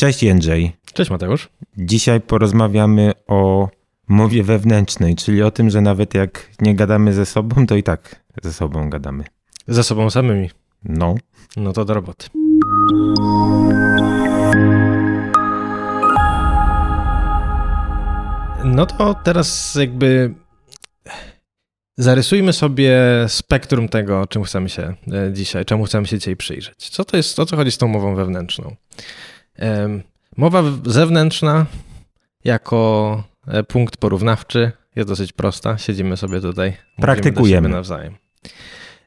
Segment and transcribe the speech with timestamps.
[0.00, 0.72] Cześć Jędrzej.
[0.92, 1.48] Cześć Mateusz.
[1.78, 3.68] Dzisiaj porozmawiamy o
[4.08, 8.24] mowie wewnętrznej, czyli o tym, że nawet jak nie gadamy ze sobą, to i tak
[8.42, 9.24] ze sobą gadamy.
[9.68, 10.50] Ze sobą samymi.
[10.84, 11.14] No.
[11.56, 12.26] No to do roboty.
[18.64, 20.34] No to teraz jakby
[21.96, 26.90] zarysujmy sobie spektrum tego, czym chcemy się e, dzisiaj, czemu chcemy się dzisiaj przyjrzeć.
[26.90, 28.76] Co to jest, o co chodzi z tą mową wewnętrzną?
[30.36, 31.66] Mowa zewnętrzna
[32.44, 35.78] jako e, punkt porównawczy jest dosyć prosta.
[35.78, 36.76] Siedzimy sobie tutaj.
[36.96, 37.68] Praktykujemy.
[37.68, 38.14] nawzajem.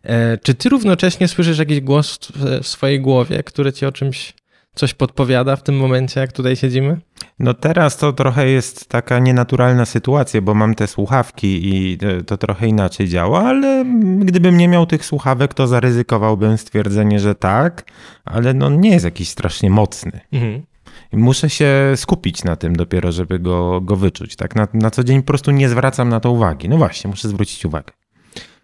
[0.04, 4.34] E, czy ty równocześnie słyszysz jakiś głos w swojej głowie, który ci o czymś
[4.76, 6.98] coś podpowiada w tym momencie, jak tutaj siedzimy?
[7.40, 12.38] No teraz to trochę jest taka nienaturalna sytuacja, bo mam te słuchawki i e, to
[12.38, 13.86] trochę inaczej działa, ale
[14.20, 17.92] gdybym nie miał tych słuchawek, to zaryzykowałbym stwierdzenie, że tak,
[18.26, 20.20] ale no nie jest jakiś strasznie mocny.
[20.32, 20.62] Mhm.
[21.14, 24.36] Muszę się skupić na tym dopiero, żeby go, go wyczuć.
[24.36, 24.56] Tak?
[24.56, 26.70] Na, na co dzień po prostu nie zwracam na to uwagi.
[26.70, 27.94] No właśnie, muszę zwrócić uwagę.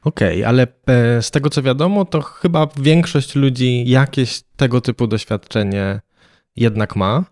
[0.08, 5.08] Okej, okay, ale e, z tego co wiadomo, to chyba większość ludzi jakieś tego typu
[5.08, 6.02] doświadczenie
[6.56, 7.26] jednak ma.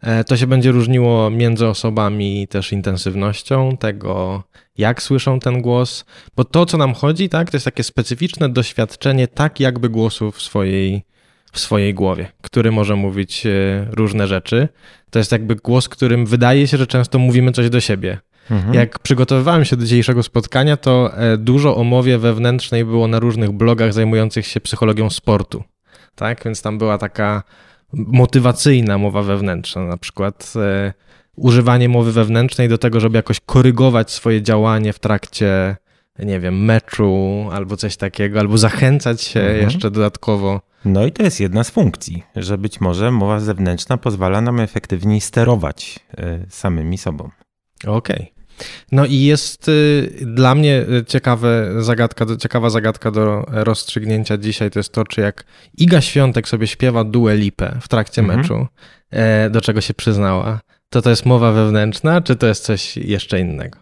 [0.00, 4.42] E, to się będzie różniło między osobami też intensywnością tego,
[4.78, 6.04] jak słyszą ten głos,
[6.36, 10.42] bo to, co nam chodzi, tak, to jest takie specyficzne doświadczenie tak jakby głosu w
[10.42, 11.02] swojej,
[11.52, 13.50] w swojej głowie, który może mówić e,
[13.90, 14.68] różne rzeczy.
[15.10, 18.18] To jest jakby głos, którym wydaje się, że często mówimy coś do siebie.
[18.50, 18.74] Mhm.
[18.74, 23.52] Jak przygotowywałem się do dzisiejszego spotkania, to e, dużo o mowie wewnętrznej było na różnych
[23.52, 25.64] blogach zajmujących się psychologią sportu.
[26.14, 27.42] Tak, więc tam była taka
[27.92, 30.92] motywacyjna mowa wewnętrzna, na przykład e,
[31.36, 35.76] używanie mowy wewnętrznej do tego, żeby jakoś korygować swoje działanie w trakcie,
[36.18, 39.60] nie wiem, meczu albo coś takiego, albo zachęcać się mhm.
[39.60, 40.60] jeszcze dodatkowo.
[40.84, 45.20] No i to jest jedna z funkcji, że być może mowa zewnętrzna pozwala nam efektywniej
[45.20, 47.30] sterować e, samymi sobą.
[47.86, 48.16] Okej.
[48.16, 48.39] Okay.
[48.92, 54.92] No i jest y, dla mnie ciekawe zagadka, ciekawa zagadka do rozstrzygnięcia dzisiaj, to jest
[54.92, 55.44] to, czy jak
[55.78, 58.40] Iga Świątek sobie śpiewa Due Lipę w trakcie mhm.
[58.40, 58.66] meczu,
[59.10, 60.60] e, do czego się przyznała,
[60.90, 63.78] to to jest mowa wewnętrzna, czy to jest coś jeszcze innego?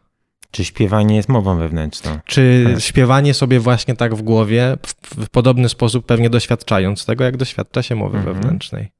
[0.50, 2.19] Czy śpiewanie jest mową wewnętrzną?
[2.25, 2.83] Czy tak.
[2.83, 7.83] śpiewanie sobie właśnie tak w głowie, w, w, podobny sposób pewnie doświadczając tego, jak doświadcza
[7.83, 8.34] się mowy mhm.
[8.34, 8.98] wewnętrznej?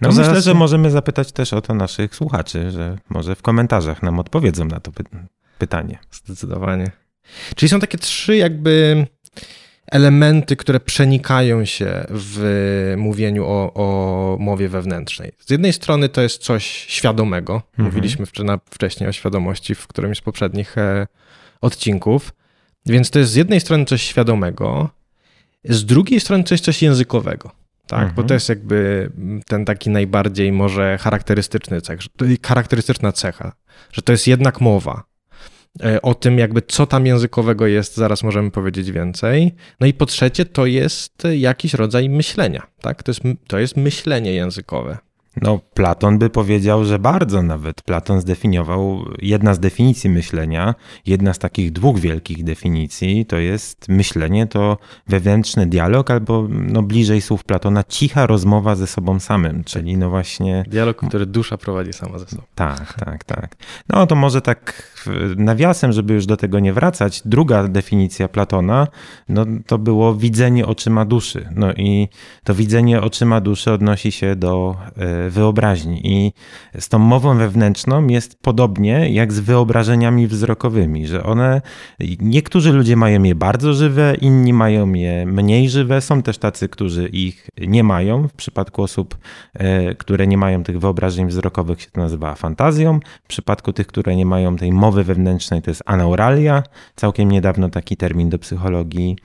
[0.00, 0.44] No, myślę, zaraz...
[0.44, 4.80] że możemy zapytać też o to naszych słuchaczy, że może w komentarzach nam odpowiedzą na
[4.80, 5.04] to py
[5.58, 5.98] pytanie.
[6.10, 6.90] Zdecydowanie.
[7.56, 9.06] Czyli są takie trzy jakby
[9.86, 15.32] elementy, które przenikają się w mówieniu o, o mowie wewnętrznej.
[15.38, 17.54] Z jednej strony to jest coś świadomego.
[17.54, 17.84] Mhm.
[17.84, 18.26] Mówiliśmy
[18.70, 21.06] wcześniej o świadomości w którymś z poprzednich e,
[21.60, 22.32] odcinków.
[22.86, 24.90] Więc to jest z jednej strony coś świadomego,
[25.64, 27.98] z drugiej strony coś coś językowego tak?
[27.98, 28.14] Mhm.
[28.14, 29.10] Bo to jest jakby
[29.46, 32.00] ten taki najbardziej może charakterystyczny cech,
[32.46, 33.52] charakterystyczna cecha,
[33.92, 35.04] że to jest jednak mowa.
[35.84, 39.54] E, o tym, jakby co tam językowego jest, zaraz możemy powiedzieć więcej.
[39.80, 43.02] No i po trzecie, to jest jakiś rodzaj myślenia, tak?
[43.02, 44.98] To jest, to jest myślenie językowe.
[45.42, 47.82] No, Platon by powiedział, że bardzo nawet.
[47.82, 50.74] Platon zdefiniował, jedna z definicji myślenia,
[51.06, 57.20] jedna z takich dwóch wielkich definicji, to jest myślenie, to wewnętrzny dialog, albo no, bliżej
[57.20, 60.64] słów Platona, cicha rozmowa ze sobą samym, czyli no właśnie...
[60.68, 62.42] Dialog, który dusza prowadzi sama ze sobą.
[62.54, 63.56] Tak, tak, tak.
[63.88, 64.95] No to może tak
[65.36, 68.86] nawiasem, żeby już do tego nie wracać, druga definicja Platona,
[69.28, 71.48] no to było widzenie oczyma duszy.
[71.54, 72.08] No i
[72.44, 76.00] to widzenie oczyma duszy odnosi się do e, wyobraźni.
[76.04, 76.32] I
[76.80, 81.62] z tą mową wewnętrzną jest podobnie jak z wyobrażeniami wzrokowymi, że one,
[82.20, 86.00] niektórzy ludzie mają je bardzo żywe, inni mają je mniej żywe.
[86.00, 88.28] Są też tacy, którzy ich nie mają.
[88.28, 89.18] W przypadku osób,
[89.54, 93.00] e, które nie mają tych wyobrażeń wzrokowych, się to nazywa fantazją.
[93.24, 96.62] W przypadku tych, które nie mają tej mowy wewnętrznej, to jest anauralia.
[96.96, 99.16] Całkiem niedawno taki termin do psychologii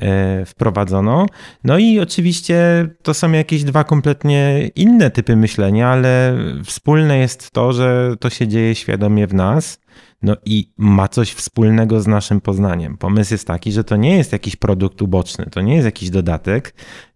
[0.00, 1.26] E, wprowadzono.
[1.64, 7.72] No i oczywiście to są jakieś dwa kompletnie inne typy myślenia, ale wspólne jest to,
[7.72, 9.78] że to się dzieje świadomie w nas.
[10.22, 12.96] No i ma coś wspólnego z naszym poznaniem.
[12.96, 16.74] Pomysł jest taki, że to nie jest jakiś produkt uboczny, to nie jest jakiś dodatek,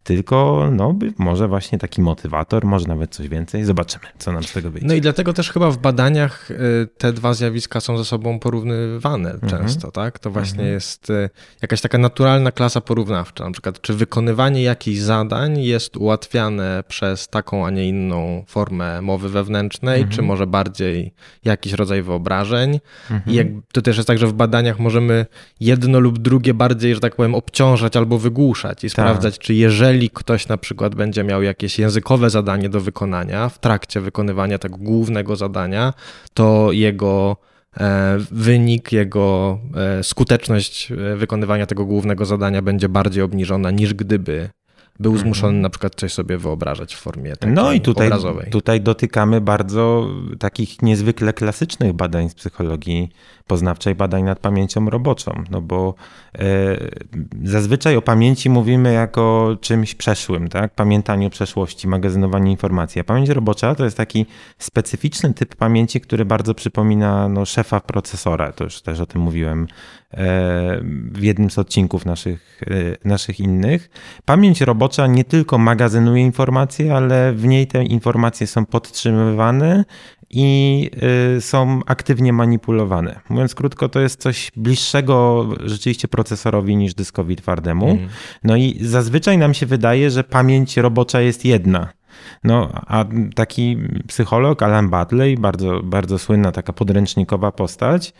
[0.08, 3.64] tylko no, może właśnie taki motywator, może nawet coś więcej.
[3.64, 4.88] Zobaczymy, co nam z tego wyjdzie.
[4.88, 9.32] No i dlatego też chyba w badaniach y, te dwa zjawiska są ze sobą porównywane
[9.32, 9.50] mhm.
[9.50, 10.18] często, tak?
[10.18, 10.72] To właśnie mhm.
[10.72, 11.30] jest y,
[11.62, 13.44] jakaś taka naturalna klasa porównawcza.
[13.44, 19.28] Na przykład, czy wykonywanie jakichś zadań jest ułatwiane przez taką, a nie inną formę mowy
[19.28, 20.16] wewnętrznej, mhm.
[20.16, 21.12] czy może bardziej
[21.44, 22.80] jakiś rodzaj wyobrażeń.
[23.26, 25.26] I jak, to też jest tak, że w badaniach możemy
[25.60, 28.90] jedno lub drugie bardziej, że tak powiem, obciążać albo wygłuszać i tak.
[28.90, 33.58] sprawdzać, czy jeżeli jeżeli ktoś na przykład będzie miał jakieś językowe zadanie do wykonania, w
[33.58, 35.92] trakcie wykonywania tego głównego zadania,
[36.34, 37.36] to jego
[37.76, 44.48] e, wynik, jego e, skuteczność wykonywania tego głównego zadania będzie bardziej obniżona niż gdyby
[45.00, 45.26] był mhm.
[45.26, 48.50] zmuszony na przykład coś sobie wyobrażać w formie No i tutaj, obrazowej.
[48.50, 50.08] tutaj dotykamy bardzo
[50.38, 53.08] takich niezwykle klasycznych badań z psychologii
[53.46, 55.94] poznawczej, badań nad pamięcią roboczą, no bo
[56.38, 56.40] e,
[57.44, 60.74] zazwyczaj o pamięci mówimy jako czymś przeszłym, tak?
[60.74, 63.00] Pamiętaniu przeszłości, magazynowaniu informacji.
[63.00, 64.26] A pamięć robocza to jest taki
[64.58, 69.66] specyficzny typ pamięci, który bardzo przypomina no, szefa procesora, to już też o tym mówiłem
[71.12, 73.90] w jednym z odcinków naszych, e, naszych innych.
[74.24, 79.84] Pamięć robocza nie tylko magazynuje informacje, ale w niej te informacje są podtrzymywane
[80.30, 80.90] i
[81.36, 83.20] y, są aktywnie manipulowane.
[83.28, 87.90] Mówiąc krótko, to jest coś bliższego rzeczywiście procesorowi niż dyskowi twardemu.
[87.90, 88.08] Mm.
[88.44, 91.88] No i zazwyczaj nam się wydaje, że pamięć robocza jest jedna.
[92.44, 93.04] No, a
[93.34, 93.76] taki
[94.06, 98.12] psycholog, Alan Badley, bardzo, bardzo słynna taka podręcznikowa postać,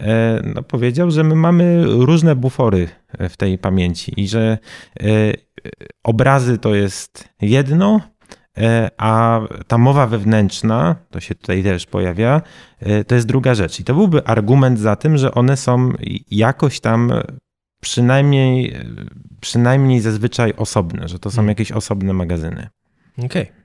[0.00, 2.88] e, no, powiedział, że my mamy różne bufory
[3.18, 4.58] w tej pamięci i że
[5.00, 5.06] e,
[6.02, 8.00] obrazy to jest jedno,
[8.58, 12.42] E, a ta mowa wewnętrzna, to się tutaj też pojawia,
[13.06, 13.80] to jest druga rzecz.
[13.80, 15.92] I to byłby argument za tym, że one są
[16.30, 17.12] jakoś tam
[17.80, 18.76] przynajmniej,
[19.40, 21.48] przynajmniej zazwyczaj osobne, że to są hmm.
[21.48, 22.68] jakieś osobne magazyny.
[23.24, 23.42] Okej.
[23.42, 23.60] Okay.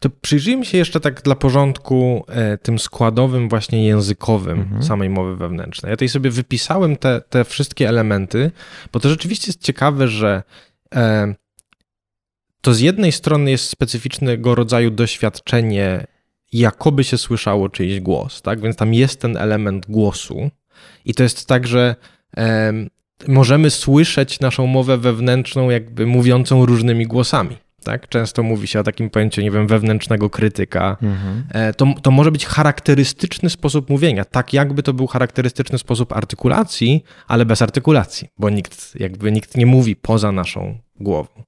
[0.00, 4.82] To przyjrzyjmy się jeszcze tak dla porządku e, tym składowym, właśnie językowym mhm.
[4.82, 5.90] samej mowy wewnętrznej.
[5.90, 8.50] Ja tutaj sobie wypisałem te, te wszystkie elementy,
[8.92, 10.42] bo to rzeczywiście jest ciekawe, że
[12.60, 16.06] to z jednej strony jest specyficznego rodzaju doświadczenie,
[16.52, 18.60] jakoby się słyszało czyjś głos, tak?
[18.60, 20.50] Więc tam jest ten element głosu
[21.04, 21.96] i to jest tak, że
[22.36, 22.72] e,
[23.28, 27.56] możemy słyszeć naszą mowę wewnętrzną jakby mówiącą różnymi głosami.
[27.86, 28.08] Tak?
[28.08, 30.96] Często mówi się o takim pojęciu, nie wiem, wewnętrznego krytyka.
[31.02, 31.44] Mhm.
[31.50, 37.04] E, to, to może być charakterystyczny sposób mówienia, tak jakby to był charakterystyczny sposób artykulacji,
[37.28, 41.44] ale bez artykulacji, bo nikt, jakby nikt nie mówi poza naszą głową.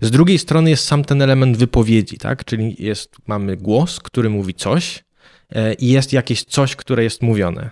[0.00, 2.44] Z drugiej strony jest sam ten element wypowiedzi, tak?
[2.44, 5.04] czyli jest, mamy głos, który mówi coś
[5.50, 7.70] e, i jest jakieś coś, które jest mówione.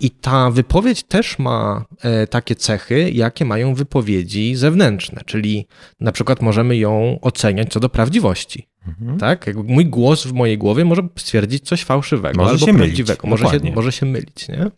[0.00, 5.66] I ta wypowiedź też ma e, takie cechy, jakie mają wypowiedzi zewnętrzne, czyli
[6.00, 8.68] na przykład możemy ją oceniać co do prawdziwości.
[8.88, 9.18] Mhm.
[9.18, 9.46] Tak?
[9.46, 13.72] Jakby mój głos w mojej głowie może stwierdzić coś fałszywego może albo prawdziwego, może się,
[13.74, 14.48] może się mylić.
[14.48, 14.70] Nie?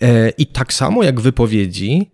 [0.00, 2.10] E, I tak samo jak wypowiedzi,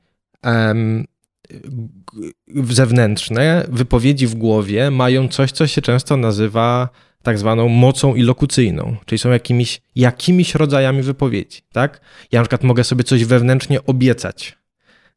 [2.55, 6.89] zewnętrzne, wypowiedzi w głowie mają coś, co się często nazywa
[7.25, 12.01] tak zwaną mocą ilokucyjną, czyli są jakimiś, jakimiś rodzajami wypowiedzi, tak?
[12.33, 14.59] Ja na przykład mogę sobie coś wewnętrznie obiecać,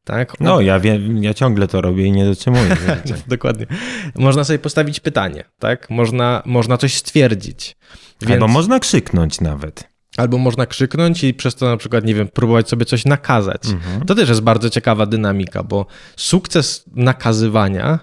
[0.03, 0.39] tak?
[0.39, 2.77] No, ja wiem, ja ciągle to robię i nie dotrzymuję.
[3.27, 3.65] Dokładnie.
[4.15, 5.89] Można sobie postawić pytanie, tak?
[5.89, 7.77] Można, można coś stwierdzić.
[8.21, 8.31] Więc...
[8.31, 9.89] Albo można krzyknąć nawet.
[10.17, 13.61] Albo można krzyknąć i przez to na przykład, nie wiem, próbować sobie coś nakazać.
[13.65, 14.05] Mhm.
[14.05, 17.99] To też jest bardzo ciekawa dynamika, bo sukces nakazywania,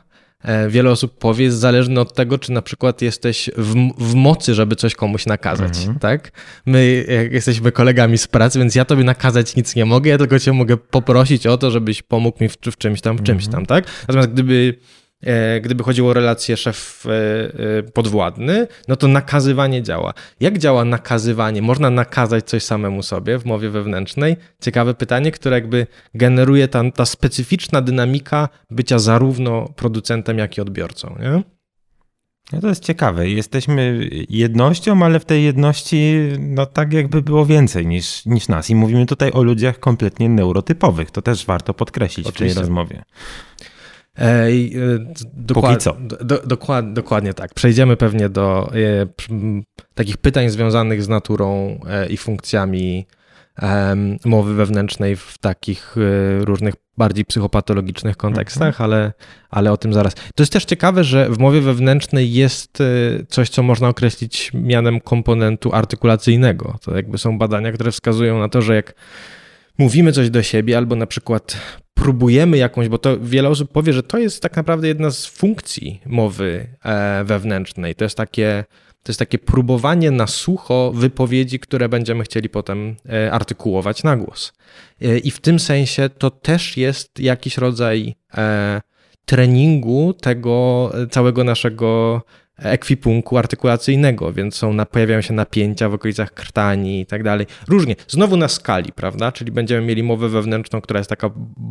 [0.69, 4.76] wiele osób powie, jest zależny od tego, czy na przykład jesteś w, w mocy, żeby
[4.76, 5.99] coś komuś nakazać, mhm.
[5.99, 6.32] tak?
[6.67, 10.52] My jesteśmy kolegami z pracy, więc ja tobie nakazać nic nie mogę, ja tylko cię
[10.52, 13.52] mogę poprosić o to, żebyś pomógł mi w, w czymś tam, w czymś mhm.
[13.52, 13.93] tam, tak?
[14.08, 15.03] Natomiast gdyby E,
[15.62, 20.15] gdyby chodziło o relację szef-podwładny, e, e, no to nakazywanie działa.
[20.41, 21.62] Jak działa nakazywanie?
[21.62, 24.37] Można nakazać coś samemu sobie w mowie wewnętrznej?
[24.61, 31.16] Ciekawe pytanie, które jakby generuje ta, ta specyficzna dynamika bycia zarówno producentem, jak i odbiorcą.
[31.21, 31.43] Nie?
[32.52, 33.28] No to jest ciekawe.
[33.28, 38.71] Jesteśmy jednością, ale w tej jedności no tak jakby było więcej niż, niż nas.
[38.71, 41.11] I mówimy tutaj o ludziach kompletnie neurotypowych.
[41.11, 42.54] To też warto podkreślić Oczywiście.
[42.54, 43.02] w tej rozmowie.
[44.18, 44.49] E,
[45.35, 45.97] dokład, co.
[46.21, 47.54] Do, dokład, dokładnie tak.
[47.54, 49.06] Przejdziemy pewnie do e,
[49.94, 53.06] takich pytań związanych z naturą e, i funkcjami
[54.25, 55.97] mowy wewnętrznej w takich
[56.40, 58.85] różnych bardziej psychopatologicznych kontekstach, mhm.
[58.85, 59.12] ale,
[59.50, 60.14] ale o tym zaraz.
[60.14, 62.78] To jest też ciekawe, że w mowie wewnętrznej jest
[63.28, 66.78] coś, co można określić mianem komponentu artykulacyjnego.
[66.85, 68.94] To jakby są badania, które wskazują na to, że jak
[69.78, 71.57] mówimy coś do siebie, albo na przykład
[71.95, 76.00] próbujemy jakąś, bo to wiele osób powie, że to jest tak naprawdę jedna z funkcji
[76.07, 77.95] mowy e, wewnętrznej.
[77.95, 78.64] To jest takie,
[79.02, 84.52] to jest takie próbowanie na sucho wypowiedzi, które będziemy chcieli potem e, artykułować na głos.
[85.02, 88.14] E, I w tym sensie to też jest jakiś rodzaj
[89.25, 92.23] treningu tego całego naszego
[92.56, 97.46] ekwipunku artykulacyjnego, więc są, pojawiają się napięcia w okolicach krtani i tak dalej.
[97.68, 97.96] Różnie.
[98.08, 99.32] Znowu na skali, prawda?
[99.32, 101.30] Czyli będziemy mieli mowę wewnętrzną, która jest taka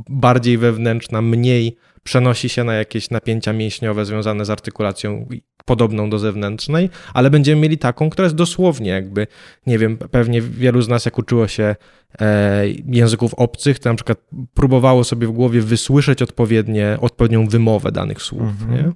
[0.10, 5.28] bardziej wewnętrzna, mniej przenosi się na jakieś napięcia mięśniowe związane z artykulacją
[5.66, 9.28] podobną do zewnętrznej, ale będziemy mieli taką, która jest dosłownie jakby,
[9.68, 11.76] nie wiem, pewnie wielu z nas jak uczyło się
[12.22, 14.18] e, języków obcych, to na przykład
[14.54, 18.74] próbowało sobie w głowie wysłyszeć odpowiednie, odpowiednią wymowę danych słów, mhm.
[18.74, 18.92] nie?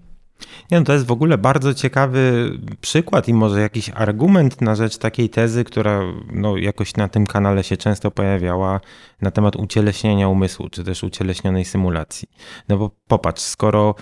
[0.72, 2.52] Nie, no to jest w ogóle bardzo ciekawy
[2.82, 6.02] przykład i może jakiś argument na rzecz takiej tezy, która
[6.32, 8.80] no, jakoś na tym kanale się często pojawiała
[9.22, 12.30] na temat ucieleśnienia umysłu, czy też ucieleśnionej symulacji.
[12.70, 13.96] No bo popatrz, skoro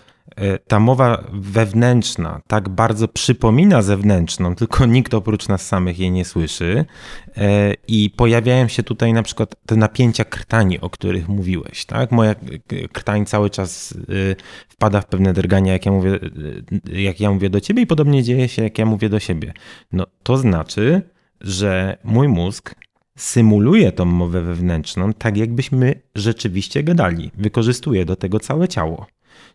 [0.68, 6.86] ta mowa wewnętrzna tak bardzo przypomina zewnętrzną, tylko nikt oprócz nas samych jej nie słyszy.
[7.38, 11.86] E, I pojawiają się tutaj na przykład te napięcia krtani, o których mówiłeś.
[11.86, 12.12] Tak?
[12.12, 12.36] Moja
[12.92, 13.94] krtań cały czas
[14.32, 14.36] e,
[14.68, 16.20] wpada w pewne drgania, jak ja, mówię,
[16.94, 19.54] jak ja mówię do ciebie, i podobnie dzieje się, jak ja mówię do siebie.
[19.92, 21.02] No to znaczy,
[21.42, 22.76] że mój mózg
[23.18, 27.32] symuluje tą mowę wewnętrzną, tak jakbyśmy rzeczywiście gadali.
[27.38, 29.08] Wykorzystuje do tego całe ciało.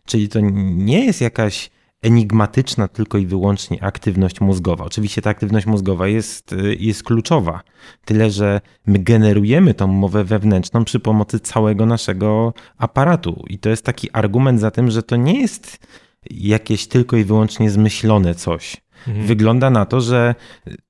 [0.05, 1.69] Czyli to nie jest jakaś
[2.01, 4.85] enigmatyczna tylko i wyłącznie aktywność mózgowa.
[4.85, 7.61] Oczywiście ta aktywność mózgowa jest, jest kluczowa.
[8.05, 13.45] Tyle, że my generujemy tą mowę wewnętrzną przy pomocy całego naszego aparatu.
[13.49, 15.87] I to jest taki argument za tym, że to nie jest
[16.31, 18.77] jakieś tylko i wyłącznie zmyślone coś.
[19.07, 19.27] Mhm.
[19.27, 20.35] Wygląda na to, że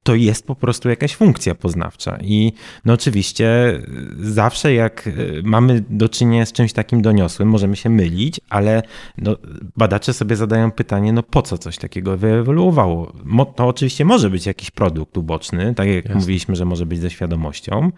[0.04, 2.18] to jest po prostu jakaś funkcja poznawcza.
[2.22, 2.54] I
[2.86, 3.80] no oczywiście
[4.20, 5.12] zawsze jak e,
[5.44, 8.84] mamy do czynienia z czymś takim doniosłym, możemy się mylić, ale
[9.18, 9.36] no,
[9.78, 13.14] badacze sobie zadają pytanie, no po co coś takiego wyewoluowało?
[13.56, 16.16] To oczywiście może być jakiś produkt uboczny, tak jak Jasne.
[16.16, 17.92] mówiliśmy, że może być ze świadomością.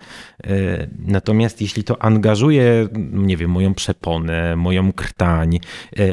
[0.44, 5.60] E, natomiast jeśli to angażuje, nie wiem, moją przeponę, moją krtań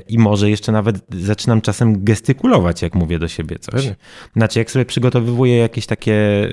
[0.09, 3.89] i może jeszcze nawet zaczynam czasem gestykulować, jak mówię do siebie coś.
[4.37, 6.49] Znaczy, jak sobie przygotowywuję jakieś takie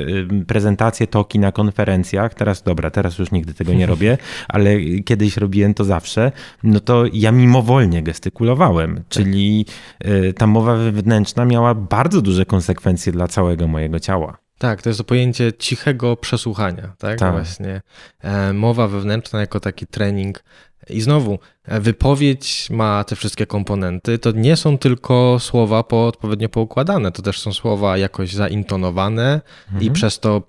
[0.47, 4.17] prezentacje, toki na konferencjach, teraz dobra, teraz już nigdy tego nie robię,
[4.47, 6.31] ale kiedyś robiłem to zawsze,
[6.63, 9.05] no to ja mimowolnie gestykulowałem, tak.
[9.09, 9.65] czyli
[10.05, 14.37] y, ta mowa wewnętrzna miała bardzo duże konsekwencje dla całego mojego ciała.
[14.57, 17.19] Tak, to jest to pojęcie cichego przesłuchania, tak?
[17.19, 17.33] tak.
[17.33, 17.81] Właśnie.
[18.21, 20.43] E, mowa wewnętrzna jako taki trening
[20.89, 24.19] i znowu, e, wypowiedź ma te wszystkie komponenty.
[24.19, 29.83] To nie są tylko słowa po, odpowiednio poukładane, to też są słowa jakoś zaintonowane mhm.
[29.83, 30.43] i przez to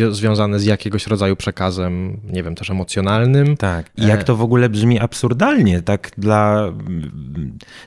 [0.00, 3.56] e, związane z jakiegoś rodzaju przekazem, nie wiem, też emocjonalnym.
[3.56, 3.90] Tak.
[3.96, 6.72] I jak e, to w ogóle brzmi absurdalnie, tak dla.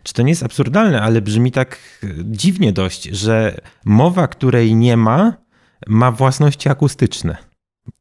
[0.04, 1.80] Czy to nie jest absurdalne, ale brzmi tak
[2.24, 5.34] dziwnie dość, że mowa, której nie ma,
[5.88, 7.47] ma własności akustyczne.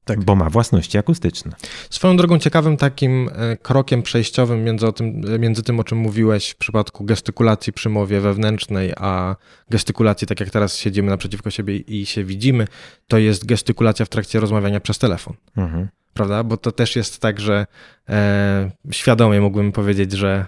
[0.05, 0.25] Tak.
[0.25, 1.53] Bo ma własności akustyczne.
[1.91, 6.51] Swoją drogą ciekawym takim e, krokiem przejściowym między, tym, e, między tym, o czym mówiłeś
[6.51, 9.37] w przypadku gestykulacji przy mowie wewnętrznej, a
[9.71, 12.67] gestykulacji, tak jak teraz siedzimy naprzeciwko siebie i się widzimy,
[13.09, 15.35] to jest gestykulacja w trakcie rozmawiania przez telefon.
[15.57, 15.89] Mhm.
[16.15, 16.45] Prawda?
[16.45, 17.67] Bo to też jest tak, że
[18.09, 20.47] e, świadomie mógłbym powiedzieć, że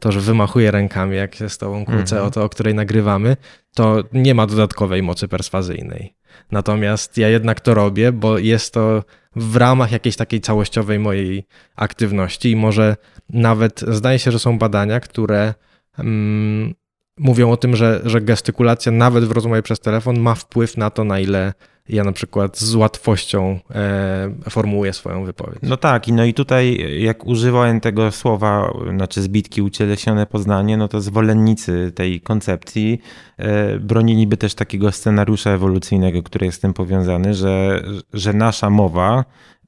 [0.00, 2.26] to, że wymachuję rękami, jak się z tobą kłócę mhm.
[2.26, 3.36] o to, o której nagrywamy,
[3.76, 6.14] to nie ma dodatkowej mocy perswazyjnej.
[6.50, 9.04] Natomiast ja jednak to robię, bo jest to
[9.36, 12.96] w ramach jakiejś takiej całościowej mojej aktywności i może
[13.30, 15.54] nawet zdaje się, że są badania, które
[15.98, 16.74] mm,
[17.18, 21.04] mówią o tym, że, że gestykulacja nawet w rozmowie przez telefon ma wpływ na to,
[21.04, 21.52] na ile
[21.88, 25.58] ja na przykład z łatwością e, formułuję swoją wypowiedź.
[25.62, 30.88] No tak, i no i tutaj jak używałem tego słowa, znaczy zbitki ucieleśnione poznanie, no
[30.88, 33.00] to zwolennicy tej koncepcji
[33.36, 39.24] e, broniliby też takiego scenariusza ewolucyjnego, który jest z tym powiązany, że, że nasza mowa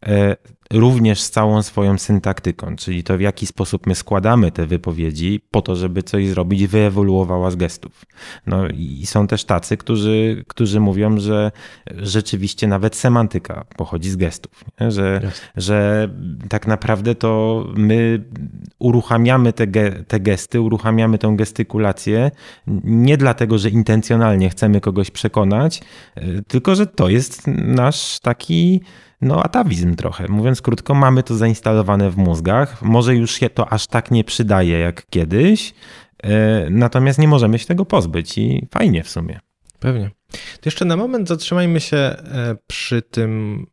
[0.06, 0.37] e,
[0.72, 5.62] również z całą swoją syntaktyką, czyli to w jaki sposób my składamy te wypowiedzi po
[5.62, 8.04] to, żeby coś zrobić, wyewoluowała z gestów.
[8.46, 11.52] No i są też tacy, którzy, którzy mówią, że
[11.96, 14.90] rzeczywiście nawet semantyka pochodzi z gestów, nie?
[14.90, 16.08] Że, że
[16.48, 18.25] tak naprawdę to my
[18.78, 22.30] uruchamiamy te, ge, te gesty, uruchamiamy tę gestykulację
[22.85, 25.80] nie dlatego, że intencjonalnie chcemy kogoś przekonać,
[26.49, 28.80] tylko że to jest nasz taki
[29.20, 30.28] no atawizm trochę.
[30.28, 32.82] Mówiąc krótko, mamy to zainstalowane w mózgach.
[32.82, 35.75] Może już się to aż tak nie przydaje jak kiedyś,
[36.23, 39.40] e, natomiast nie możemy się tego pozbyć i fajnie w sumie.
[39.78, 40.11] Pewnie.
[40.32, 43.66] To jeszcze na moment zatrzymajmy się e, przy tym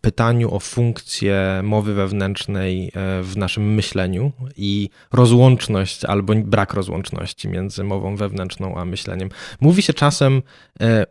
[0.00, 7.84] pytaniu o funkcję mowy wewnętrznej e, w naszym myśleniu i rozłączność albo brak rozłączności między
[7.84, 9.28] mową wewnętrzną a myśleniem.
[9.60, 10.42] Mówi się czasem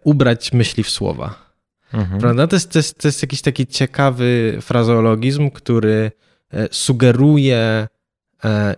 [0.03, 1.49] ubrać myśli w słowa.
[1.93, 2.19] Mhm.
[2.19, 2.47] Prawda?
[2.47, 6.11] To jest, to, jest, to jest jakiś taki ciekawy frazeologizm, który
[6.51, 7.87] e, sugeruje e,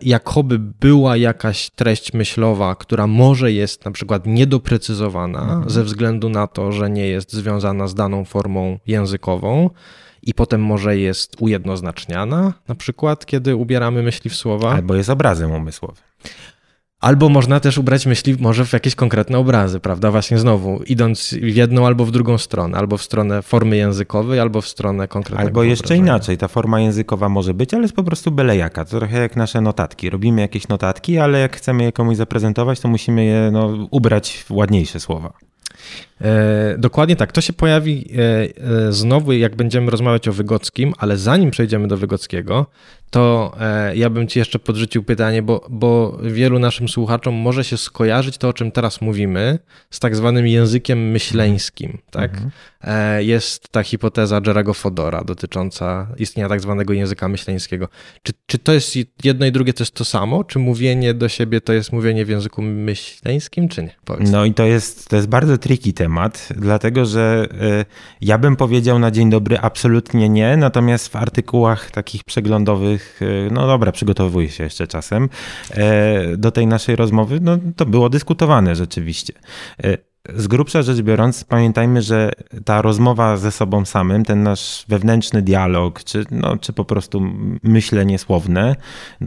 [0.01, 5.69] jakoby była jakaś treść myślowa, która może jest na przykład niedoprecyzowana mhm.
[5.69, 9.69] ze względu na to, że nie jest związana z daną formą językową
[10.23, 14.71] i potem może jest ujednoznaczniana, na przykład kiedy ubieramy myśli w słowa.
[14.71, 16.03] Albo jest obrazem umysłowym.
[17.01, 20.11] Albo można też ubrać myśli może w jakieś konkretne obrazy, prawda?
[20.11, 24.61] Właśnie znowu, idąc w jedną albo w drugą stronę, albo w stronę formy językowej, albo
[24.61, 28.31] w stronę konkretnego Albo jeszcze inaczej, ta forma językowa może być, ale jest po prostu
[28.31, 28.85] byle jaka.
[28.85, 30.09] To trochę jak nasze notatki.
[30.09, 34.51] Robimy jakieś notatki, ale jak chcemy je komuś zaprezentować, to musimy je no, ubrać w
[34.51, 35.33] ładniejsze słowa.
[36.21, 37.31] E, dokładnie tak.
[37.31, 41.97] To się pojawi e, e, znowu, jak będziemy rozmawiać o Wygockim, ale zanim przejdziemy do
[41.97, 42.65] Wygockiego,
[43.11, 43.55] to
[43.93, 48.49] ja bym Ci jeszcze podrzucił pytanie, bo, bo wielu naszym słuchaczom może się skojarzyć to,
[48.49, 51.97] o czym teraz mówimy, z tak zwanym językiem myśleńskim.
[52.11, 52.31] Tak?
[52.31, 52.51] Mhm.
[53.19, 57.87] Jest ta hipoteza Jerego Fodora dotycząca istnienia tak zwanego języka myśleńskiego.
[58.23, 60.43] Czy, czy to jest jedno i drugie to jest to samo?
[60.43, 63.95] Czy mówienie do siebie to jest mówienie w języku myśleńskim, czy nie?
[64.05, 64.31] Powiedz.
[64.31, 67.85] No i to jest, to jest bardzo tricky temat temat, dlatego że e,
[68.21, 73.67] ja bym powiedział na dzień dobry absolutnie nie, natomiast w artykułach takich przeglądowych, e, no
[73.67, 75.29] dobra, przygotowuję się jeszcze czasem
[75.71, 79.33] e, do tej naszej rozmowy, no to było dyskutowane rzeczywiście
[80.35, 82.31] z grubsza rzecz biorąc, pamiętajmy, że
[82.65, 87.21] ta rozmowa ze sobą samym, ten nasz wewnętrzny dialog, czy, no, czy po prostu
[87.63, 88.75] myślenie słowne,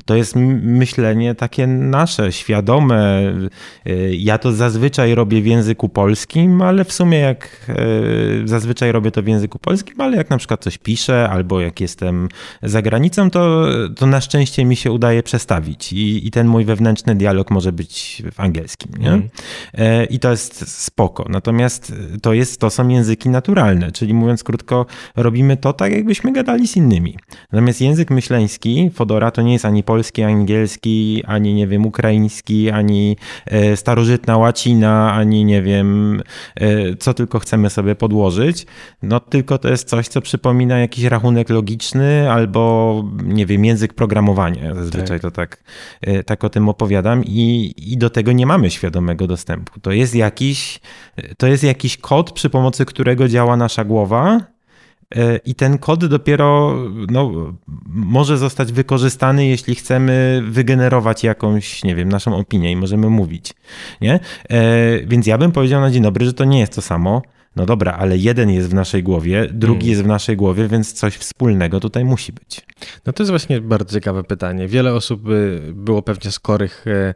[0.04, 3.22] to jest myślenie takie nasze, świadome.
[4.10, 7.74] Ja to zazwyczaj robię w języku polskim, ale w sumie jak e,
[8.44, 12.28] zazwyczaj robię to w języku polskim, ale jak na przykład coś piszę, albo jak jestem
[12.62, 17.14] za granicą, to, to na szczęście mi się udaje przestawić i, i ten mój wewnętrzny
[17.14, 18.92] dialog może być w angielskim.
[18.98, 19.08] Nie?
[19.08, 20.08] Mm.
[20.10, 21.24] I to jest spoko.
[21.28, 24.86] Natomiast to, jest, to są języki naturalne, czyli mówiąc krótko,
[25.16, 27.16] robimy to tak, jakbyśmy gadali z innymi.
[27.52, 32.70] Natomiast język myśleński Fodora to nie jest ani polski, ani angielski, ani nie wiem, ukraiński,
[32.70, 36.22] ani e, starożytna łacina, ani nie wiem,
[36.56, 38.66] e, co tylko chcemy sobie podłożyć.
[39.02, 44.74] No tylko to jest coś, co przypomina jakiś rachunek logiczny albo, nie wiem, język programowania.
[44.74, 45.22] Zazwyczaj tak.
[45.22, 45.64] to tak,
[46.00, 49.80] e, tak o tym opowiadam i, i do tego nie mamy świadomego dostępu.
[49.80, 50.73] To jest jakiś
[51.36, 54.40] to jest jakiś kod, przy pomocy którego działa nasza głowa.
[55.16, 56.76] E, I ten kod dopiero
[57.10, 57.54] no,
[57.86, 63.54] może zostać wykorzystany, jeśli chcemy wygenerować jakąś, nie wiem, naszą opinię i możemy mówić.
[64.00, 64.20] Nie?
[64.50, 67.22] E, więc ja bym powiedział na dzień dobry, że to nie jest to samo.
[67.56, 69.90] No dobra, ale jeden jest w naszej głowie, drugi hmm.
[69.90, 72.60] jest w naszej głowie, więc coś wspólnego tutaj musi być.
[73.06, 74.68] No to jest właśnie bardzo ciekawe pytanie.
[74.68, 75.22] Wiele osób
[75.72, 77.14] było pewnie skorych e,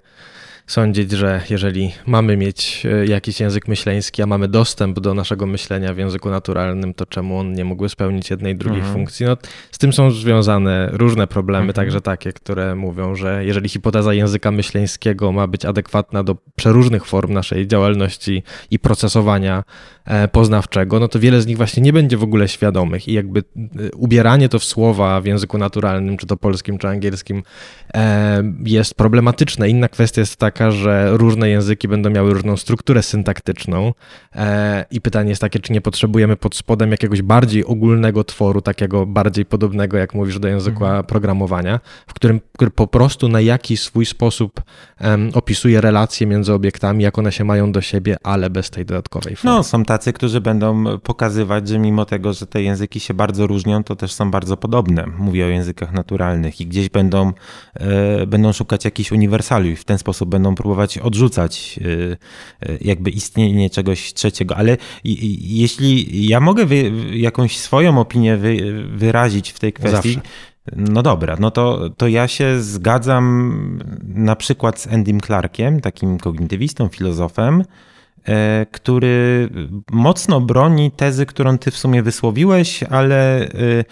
[0.68, 5.94] sądzić, że jeżeli mamy mieć e, jakiś język myśleński, a mamy dostęp do naszego myślenia
[5.94, 8.96] w języku naturalnym, to czemu on nie mógłby spełnić jednej drugiej mhm.
[8.96, 9.26] funkcji?
[9.26, 9.37] No,
[9.70, 11.74] z tym są związane różne problemy, mhm.
[11.74, 17.33] także takie, które mówią, że jeżeli hipoteza języka myśleńskiego ma być adekwatna do przeróżnych form
[17.33, 19.64] naszej działalności i procesowania
[20.04, 23.40] e, poznawczego, no to wiele z nich właśnie nie będzie w ogóle świadomych i jakby
[23.40, 23.42] e,
[23.96, 27.42] ubieranie to w słowa w języku naturalnym, czy to polskim, czy angielskim,
[28.64, 29.68] jest problematyczne.
[29.68, 33.92] Inna kwestia jest taka, taka, że różne języki będą miały różną strukturę syntaktyczną
[34.35, 39.07] e, i pytanie jest takie, czy nie potrzebujemy pod spodem jakiegoś bardziej ogólnego tworu, takiego
[39.07, 41.05] bardziej podobnego, jak mówisz, do języka mhm.
[41.05, 44.62] programowania, w którym który po prostu na jakiś swój sposób
[45.35, 49.57] opisuje relacje między obiektami, jak one się mają do siebie, ale bez tej dodatkowej formy.
[49.57, 53.85] No, są tacy, którzy będą pokazywać, że mimo tego, że te języki się bardzo różnią,
[53.85, 55.07] to też są bardzo podobne.
[55.18, 57.33] Mówię o językach naturalnych i gdzieś będą,
[57.75, 59.81] e, będą szukać jakichś uniwersaliów.
[59.81, 61.80] W ten sposób będą próbować odrzucać
[62.62, 64.56] e, e, jakby istnienie czegoś trzeciego.
[64.56, 70.30] Ale jeśli ja mogę wy, jakąś swoją opinię wy, wyrazić w tej kwestii, Zawsze.
[70.76, 76.88] No dobra, no to, to ja się zgadzam na przykład z Endym Clarkiem, takim kognitywistą,
[76.88, 77.64] filozofem,
[78.70, 79.48] który
[79.90, 83.85] mocno broni tezy, którą ty w sumie wysłowiłeś, ale e, e,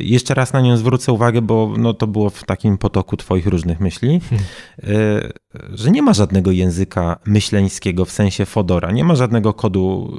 [0.00, 3.80] jeszcze raz na nią zwrócę uwagę, bo no to było w takim potoku twoich różnych
[3.80, 4.20] myśli,
[5.74, 10.14] że nie ma żadnego języka myśleńskiego w sensie Fodora, nie ma żadnego kodu,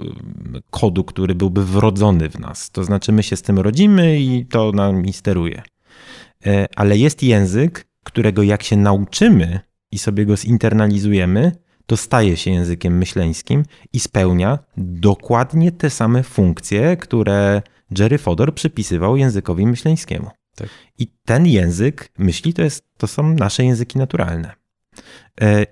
[0.69, 2.71] kodu, który byłby wrodzony w nas.
[2.71, 5.61] To znaczy my się z tym rodzimy i to nam steruje.
[6.75, 9.59] Ale jest język, którego jak się nauczymy
[9.91, 11.51] i sobie go zinternalizujemy,
[11.91, 17.61] to staje się językiem myśleńskim i spełnia dokładnie te same funkcje, które
[17.97, 20.29] Jerry Fodor przypisywał językowi myśleńskiemu.
[20.55, 20.69] Tak.
[20.97, 24.53] I ten język myśli to, jest, to są nasze języki naturalne.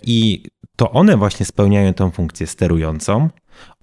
[0.04, 0.44] I
[0.76, 3.30] to one właśnie spełniają tę funkcję sterującą.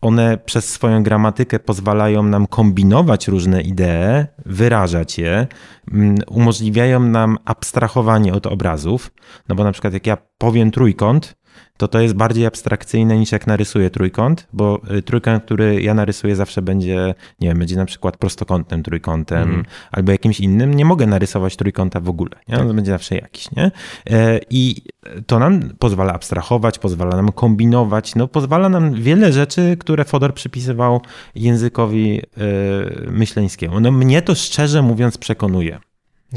[0.01, 5.47] One przez swoją gramatykę pozwalają nam kombinować różne idee, wyrażać je,
[5.93, 9.13] mm, umożliwiają nam abstrahowanie od obrazów.
[9.49, 11.36] No bo na przykład jak ja powiem trójkąt,
[11.77, 16.37] to to jest bardziej abstrakcyjne niż jak narysuję trójkąt, bo y, trójkąt, który ja narysuję
[16.37, 19.65] zawsze będzie, nie wiem, będzie na przykład prostokątnym trójkątem mm.
[19.93, 20.75] albo jakimś innym.
[20.75, 22.57] Nie mogę narysować trójkąta w ogóle, nie?
[22.57, 22.73] Tak.
[22.73, 23.71] będzie zawsze jakiś, nie?
[24.11, 24.83] E, I
[25.27, 31.01] to nam pozwala abstrahować, pozwala nam kombinować, no pozwala nam wiele rzeczy, które Fodor przypisywał
[31.35, 33.81] językowi e, myśleńskiemu.
[33.81, 35.79] No mnie to szczerze mówiąc przekonuje.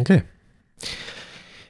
[0.01, 0.17] Okej.
[0.17, 0.38] Okay.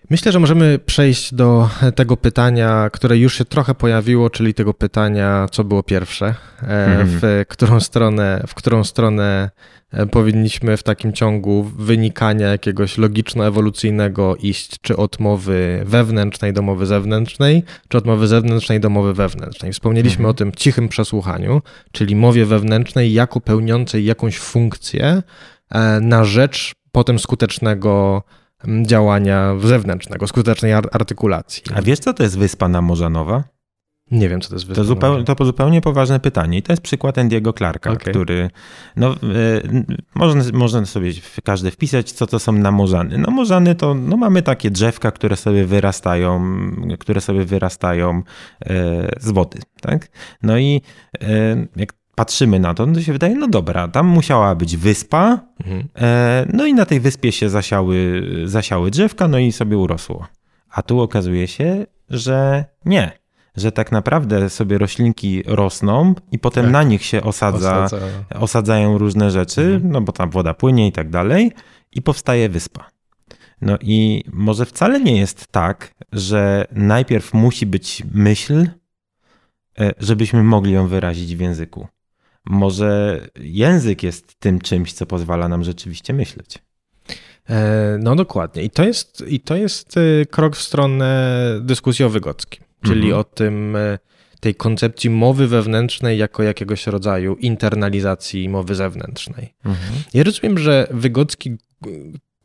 [0.10, 5.48] Myślę, że możemy przejść do tego pytania, które już się trochę pojawiło, czyli tego pytania,
[5.52, 6.26] co było pierwsze,
[6.63, 7.08] e, mhm.
[7.10, 9.50] w którą stronę, w którą stronę
[9.91, 16.86] e, powinniśmy w takim ciągu wynikania jakiegoś logiczno-ewolucyjnego iść, czy od mowy wewnętrznej do mowy
[16.86, 19.74] zewnętrznej, czy od mowy zewnętrznej do mowy wewnętrznej.
[19.74, 20.30] Wspomnieliśmy mhm.
[20.30, 25.24] o tym cichym przesłuchaniu, czyli mowie wewnętrznej jako pełniącej jakąś funkcję
[25.69, 28.24] e, na rzecz potem skutecznego
[28.86, 31.63] działania zewnętrznego, skutecznej artykulacji.
[31.76, 33.43] A wiesz, co to jest wyspa na Morzanowa?
[34.12, 34.82] Nie wiem, co to jest wyspa.
[34.82, 36.58] To, zupełnie, to zupełnie poważne pytanie.
[36.58, 38.13] I to jest przykład Andiego Clarka, okay.
[38.13, 38.50] który.
[38.95, 41.12] No, y, można, można sobie
[41.43, 43.17] każdy wpisać, co to są namorzany.
[43.17, 46.41] Namorzany to no, mamy takie drzewka, które sobie wyrastają,
[47.00, 48.72] które sobie wyrastają y,
[49.19, 49.60] z wody.
[49.82, 50.08] Tak?
[50.43, 50.82] No i
[51.24, 55.39] y, jak patrzymy na to, no to się wydaje, no dobra, tam musiała być wyspa,
[55.60, 55.88] mhm.
[55.95, 60.27] e, no i na tej wyspie się zasiały, zasiały drzewka, no i sobie urosło.
[60.69, 63.12] A tu okazuje się, że nie,
[63.55, 66.73] że tak naprawdę sobie roślinki rosną i potem tak.
[66.73, 68.05] na nich się osadza, Osadza.
[68.36, 69.91] osadzają różne rzeczy, mhm.
[69.91, 71.51] no bo tam woda płynie i tak dalej
[71.91, 72.89] i powstaje wyspa.
[73.62, 78.67] No i może wcale nie jest tak, że najpierw musi być myśl,
[79.79, 81.88] e, żebyśmy mogli ją wyrazić w języku.
[82.45, 86.60] Może język jest tym czymś, co pozwala nam rzeczywiście myśleć.
[87.49, 88.63] E, no dokładnie.
[88.63, 93.19] I to jest, i to jest e, krok w stronę dyskusji o Wygockim, czyli mhm.
[93.19, 93.99] o tym, e,
[94.39, 99.54] tej koncepcji mowy wewnętrznej jako jakiegoś rodzaju internalizacji mowy zewnętrznej.
[99.65, 100.04] Mhm.
[100.13, 101.58] Ja rozumiem, że Wygocki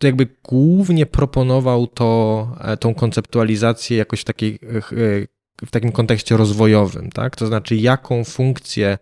[0.03, 2.49] jakby głównie proponował to,
[2.81, 4.59] tą konceptualizację jakoś w, takiej,
[5.67, 7.37] w takim kontekście rozwojowym, tak?
[7.37, 8.99] To znaczy, jaką funkcję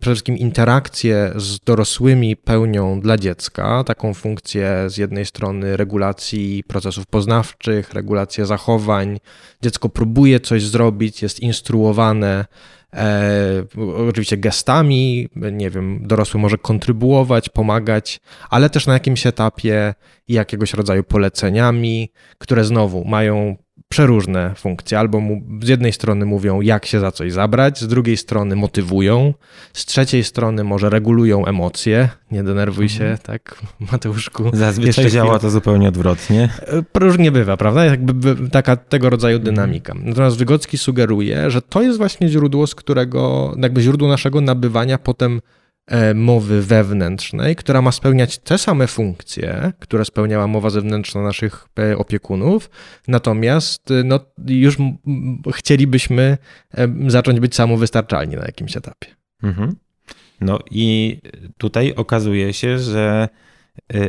[0.00, 7.06] przede wszystkim interakcje z dorosłymi pełnią dla dziecka taką funkcję z jednej strony regulacji procesów
[7.06, 9.20] poznawczych, regulacji zachowań.
[9.62, 12.44] Dziecko próbuje coś zrobić, jest instruowane.
[12.94, 13.64] E,
[14.08, 19.94] oczywiście gestami, nie wiem, dorosły może kontrybuować, pomagać, ale też na jakimś etapie
[20.28, 23.56] jakiegoś rodzaju poleceniami, które znowu mają
[23.92, 24.98] przeróżne funkcje.
[24.98, 29.34] Albo mu, z jednej strony mówią, jak się za coś zabrać, z drugiej strony motywują,
[29.72, 32.08] z trzeciej strony może regulują emocje.
[32.30, 33.18] Nie denerwuj się, mhm.
[33.18, 34.50] tak, Mateuszku.
[34.52, 36.48] Zazwyczaj działa to zupełnie odwrotnie.
[36.94, 37.84] E, różnie bywa, prawda?
[37.84, 39.54] Jakby taka tego rodzaju mhm.
[39.54, 39.94] dynamika.
[39.94, 45.40] Natomiast Wygocki sugeruje, że to jest właśnie źródło, z którego, jakby źródło naszego nabywania potem
[46.14, 52.70] mowy wewnętrznej, która ma spełniać te same funkcje, które spełniała mowa zewnętrzna naszych e, opiekunów,
[53.08, 54.76] natomiast e, no, już
[55.54, 56.38] chcielibyśmy
[57.06, 59.08] zacząć być samowystarczalni na jakimś etapie.
[59.42, 59.76] Mhm.
[60.40, 61.18] No i
[61.58, 63.28] tutaj okazuje się, że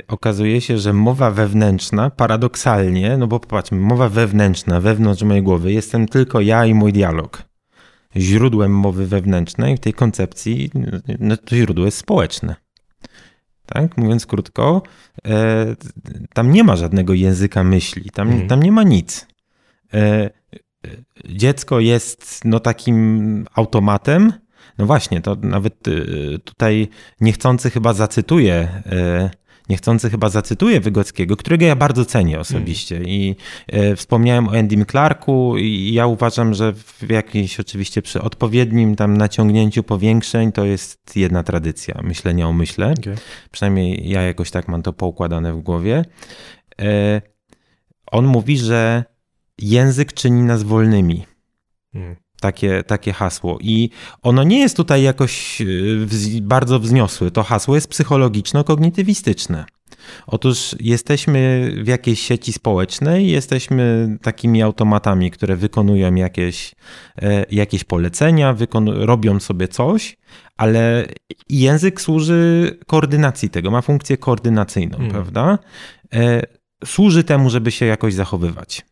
[0.07, 6.07] okazuje się, że mowa wewnętrzna paradoksalnie, no bo popatrzmy, mowa wewnętrzna wewnątrz mojej głowy jestem
[6.07, 7.50] tylko ja i mój dialog
[8.15, 10.71] źródłem mowy wewnętrznej w tej koncepcji,
[11.19, 12.55] no to źródło jest społeczne.
[13.65, 13.97] Tak?
[13.97, 14.81] Mówiąc krótko,
[15.25, 15.75] e,
[16.33, 18.47] tam nie ma żadnego języka myśli, tam, mhm.
[18.47, 19.27] tam nie ma nic.
[19.93, 20.29] E,
[21.25, 24.33] dziecko jest no, takim automatem.
[24.77, 25.91] No właśnie, to nawet e,
[26.39, 26.87] tutaj
[27.21, 28.83] niechcący chyba zacytuję
[29.71, 32.95] niechcący chyba zacytuję Wygockiego, którego ja bardzo cenię osobiście.
[32.95, 33.07] Mm.
[33.09, 33.35] I
[33.67, 39.17] e, wspomniałem o Andym Clarku i ja uważam, że w jakiejś oczywiście przy odpowiednim tam
[39.17, 42.93] naciągnięciu powiększeń to jest jedna tradycja myślenia o myśle.
[42.99, 43.15] Okay.
[43.51, 46.05] Przynajmniej ja jakoś tak mam to poukładane w głowie.
[46.81, 47.21] E,
[48.11, 49.03] on mówi, że
[49.57, 51.25] język czyni nas wolnymi.
[51.95, 53.57] Mm takie, takie hasło.
[53.61, 53.89] I
[54.21, 57.31] ono nie jest tutaj jakoś y, bardzo wzniosłe.
[57.31, 59.65] To hasło jest psychologiczno-kognitywistyczne.
[60.27, 66.75] Otóż jesteśmy w jakiejś sieci społecznej, jesteśmy takimi automatami, które wykonują jakieś,
[67.21, 70.17] e, jakieś polecenia, wykonu- robią sobie coś,
[70.57, 71.05] ale
[71.49, 75.11] język służy koordynacji tego, ma funkcję koordynacyjną, hmm.
[75.11, 75.59] prawda?
[76.13, 76.41] E,
[76.85, 78.85] służy temu, żeby się jakoś zachowywać.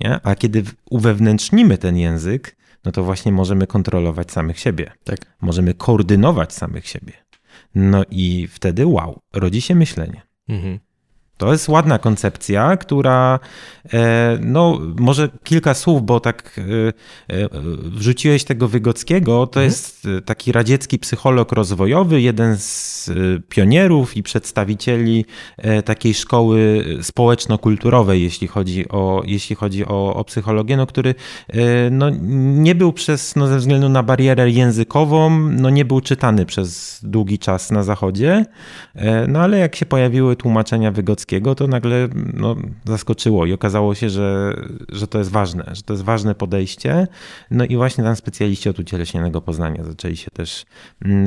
[0.00, 0.20] Nie?
[0.22, 4.92] A kiedy uwewnętrznimy ten język, no to właśnie możemy kontrolować samych siebie.
[5.04, 5.18] Tak.
[5.40, 7.12] Możemy koordynować samych siebie.
[7.74, 10.22] No i wtedy wow, rodzi się myślenie.
[10.48, 10.78] Mhm.
[11.40, 13.38] To jest ładna koncepcja, która,
[13.92, 16.60] e, no może kilka słów, bo tak
[17.28, 17.48] e, e,
[17.82, 19.64] wrzuciłeś tego Wygockiego, to mhm.
[19.64, 23.10] jest taki radziecki psycholog rozwojowy, jeden z
[23.48, 25.24] pionierów i przedstawicieli
[25.84, 31.14] takiej szkoły społeczno-kulturowej, jeśli chodzi o, jeśli chodzi o, o psychologię, no, który
[31.90, 37.00] no, nie był przez, no, ze względu na barierę językową, no, nie był czytany przez
[37.02, 38.44] długi czas na Zachodzie,
[39.28, 44.56] no ale jak się pojawiły tłumaczenia Wygockiego, to nagle no, zaskoczyło i okazało się, że,
[44.88, 47.06] że to jest ważne, że to jest ważne podejście.
[47.50, 50.64] No i właśnie tam specjaliści od ucieleśnionego poznania zaczęli się też
[51.04, 51.26] mm,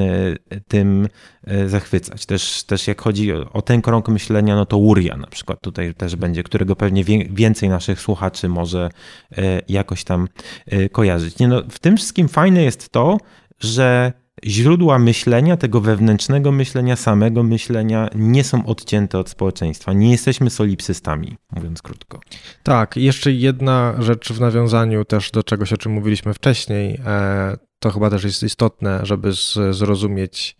[0.67, 1.07] tym
[1.47, 2.25] e, zachwycać.
[2.25, 6.15] Też, też jak chodzi o ten krąg myślenia, no to Uria na przykład tutaj też
[6.15, 8.89] będzie, którego pewnie więcej naszych słuchaczy może
[9.37, 10.27] e, jakoś tam
[10.65, 11.39] e, kojarzyć.
[11.39, 13.17] Nie no, w tym wszystkim fajne jest to,
[13.59, 14.13] że
[14.45, 19.93] źródła myślenia, tego wewnętrznego myślenia, samego myślenia nie są odcięte od społeczeństwa.
[19.93, 22.19] Nie jesteśmy solipsystami, mówiąc krótko.
[22.63, 26.99] Tak, jeszcze jedna rzecz w nawiązaniu też do czegoś, o czym mówiliśmy wcześniej.
[27.05, 29.31] E, to chyba też jest istotne, żeby
[29.71, 30.57] zrozumieć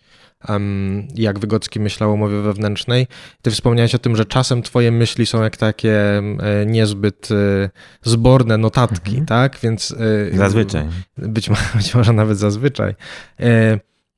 [1.16, 3.08] jak Wygocki myślał o mowie wewnętrznej.
[3.42, 7.70] Ty wspomniałeś o tym, że czasem twoje myśli są jak takie e, niezbyt e,
[8.02, 9.26] zborne notatki, mhm.
[9.26, 9.58] tak?
[9.64, 9.96] Więc...
[10.32, 10.86] E, zazwyczaj.
[11.18, 12.96] Być, być może nawet zazwyczaj.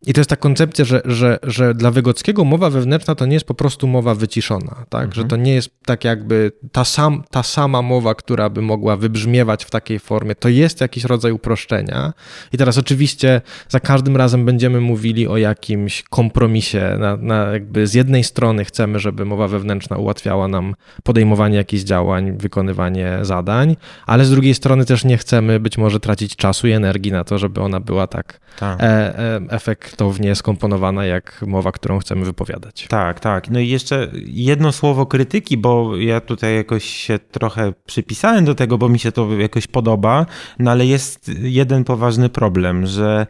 [0.08, 3.46] I to jest ta koncepcja, że, że, że dla Wygockiego mowa wewnętrzna to nie jest
[3.46, 5.04] po prostu mowa wyciszona, tak?
[5.04, 5.14] Mhm.
[5.14, 9.66] Że to nie jest tak jakby ta, sam, ta sama mowa, która by mogła wybrzmiewać
[9.66, 12.14] w takiej formie, to jest jakiś rodzaj uproszczenia.
[12.54, 16.98] I teraz oczywiście za każdym razem będziemy mówili o jakimś kompromisie.
[17.00, 22.38] Na, na jakby z jednej strony chcemy, żeby mowa wewnętrzna ułatwiała nam podejmowanie jakichś działań,
[22.38, 27.12] wykonywanie zadań, ale z drugiej strony też nie chcemy być może tracić czasu i energii
[27.12, 28.80] na to, żeby ona była tak, tak.
[28.82, 28.84] E,
[29.20, 32.88] e, efekt efektownie skomponowana jak mowa, którą chcemy wypowiadać.
[32.90, 33.50] Tak, tak.
[33.50, 38.78] No i jeszcze jedno słowo krytyki, bo ja tutaj jakoś się trochę przypisałem do tego,
[38.78, 40.26] bo mi się to jakoś podoba,
[40.60, 43.28] no ale jest jeden poważny problem, że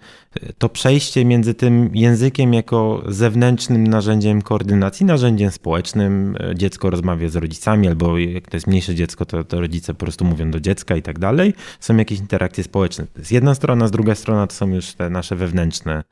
[0.58, 7.88] to przejście między tym językiem jako zewnętrznym narzędziem koordynacji, narzędziem społecznym, dziecko rozmawia z rodzicami,
[7.88, 11.02] albo jak to jest mniejsze dziecko, to, to rodzice po prostu mówią do dziecka i
[11.02, 11.54] tak dalej.
[11.80, 13.06] Są jakieś interakcje społeczne.
[13.14, 16.04] To jest jedna strona, z druga strona to są już te nasze wewnętrzne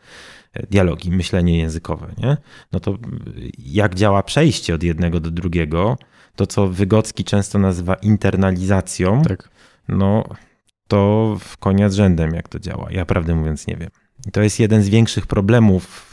[0.70, 2.38] dialogi, myślenie językowe, nie?
[2.72, 2.98] No to
[3.58, 5.98] jak działa przejście od jednego do drugiego,
[6.36, 9.50] to co Wygocki często nazywa internalizacją, tak.
[9.88, 10.24] no
[10.88, 12.88] to w konia z rzędem jak to działa.
[12.92, 13.90] Ja prawdę mówiąc nie wiem.
[14.28, 16.12] I to jest jeden z większych problemów,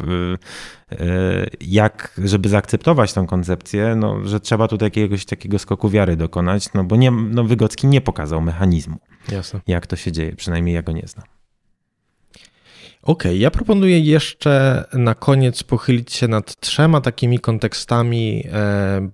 [0.90, 6.16] y, y, jak, żeby zaakceptować tą koncepcję, no, że trzeba tutaj jakiegoś takiego skoku wiary
[6.16, 8.98] dokonać, no bo nie, no Wygocki nie pokazał mechanizmu,
[9.32, 9.60] Jasne.
[9.66, 11.26] jak to się dzieje, przynajmniej ja go nie znam.
[13.02, 19.10] Okej, okay, ja proponuję jeszcze na koniec pochylić się nad trzema takimi kontekstami e,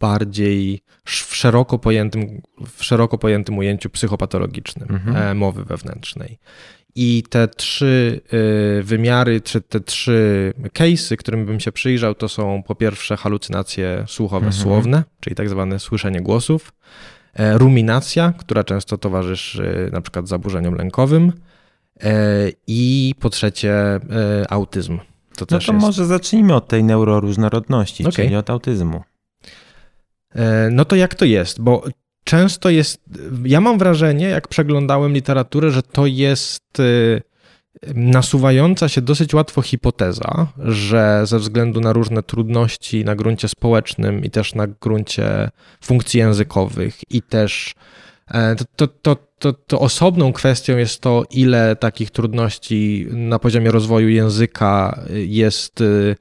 [0.00, 2.42] bardziej w szeroko pojętym,
[2.76, 5.16] w szeroko pojętym ujęciu psychopatologicznym mhm.
[5.16, 6.38] E, mowy wewnętrznej.
[6.94, 12.62] I te trzy e, wymiary, czy te trzy case'y, którym bym się przyjrzał, to są
[12.62, 14.62] po pierwsze halucynacje słuchowe, mhm.
[14.62, 16.72] słowne, czyli tak zwane słyszenie głosów,
[17.38, 21.32] ruminacja, która często towarzyszy na przykład zaburzeniom lękowym,
[22.66, 24.00] I po trzecie e,
[24.48, 24.98] autyzm.
[25.36, 25.84] To no to jest...
[25.84, 28.12] może zacznijmy od tej neuroróżnorodności, okay.
[28.12, 29.02] czyli od autyzmu.
[30.34, 31.60] E, no to jak to jest?
[31.60, 31.84] Bo
[32.24, 33.00] często jest.
[33.44, 36.82] Ja mam wrażenie, jak przeglądałem literaturę, że to jest
[37.94, 44.30] nasuwająca się dosyć łatwo hipoteza, że ze względu na różne trudności na gruncie społecznym i
[44.30, 45.50] też na gruncie
[45.84, 47.74] funkcji językowych i też
[48.56, 54.08] to, to, to, to, to osobną kwestią jest to, ile takich trudności na poziomie rozwoju
[54.08, 56.16] języka jest y,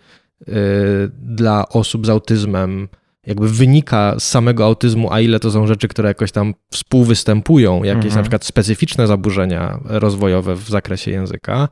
[0.47, 2.87] y, dla osób z autyzmem
[3.27, 8.05] jakby wynika z samego autyzmu, a ile to są rzeczy, które jakoś tam współwystępują, jakieś
[8.05, 8.15] mhm.
[8.15, 11.67] na przykład specyficzne zaburzenia rozwojowe w zakresie języka,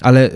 [0.00, 0.30] ale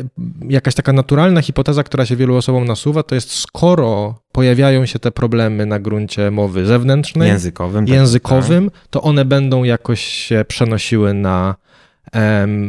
[0.48, 5.10] jakaś taka naturalna hipoteza, która się wielu osobom nasuwa, to jest skoro pojawiają się te
[5.10, 8.80] problemy na gruncie mowy zewnętrznej, językowym, tak, językowym tak.
[8.90, 11.54] to one będą jakoś się przenosiły na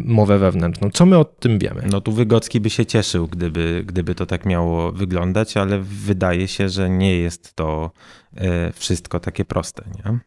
[0.05, 0.89] mowę wewnętrzną.
[0.89, 1.83] Co my o tym wiemy?
[1.91, 6.69] No tu Wygocki by się cieszył, gdyby, gdyby to tak miało wyglądać, ale wydaje się,
[6.69, 7.91] że nie jest to
[8.35, 9.83] e, wszystko takie proste.
[9.95, 10.19] Nie?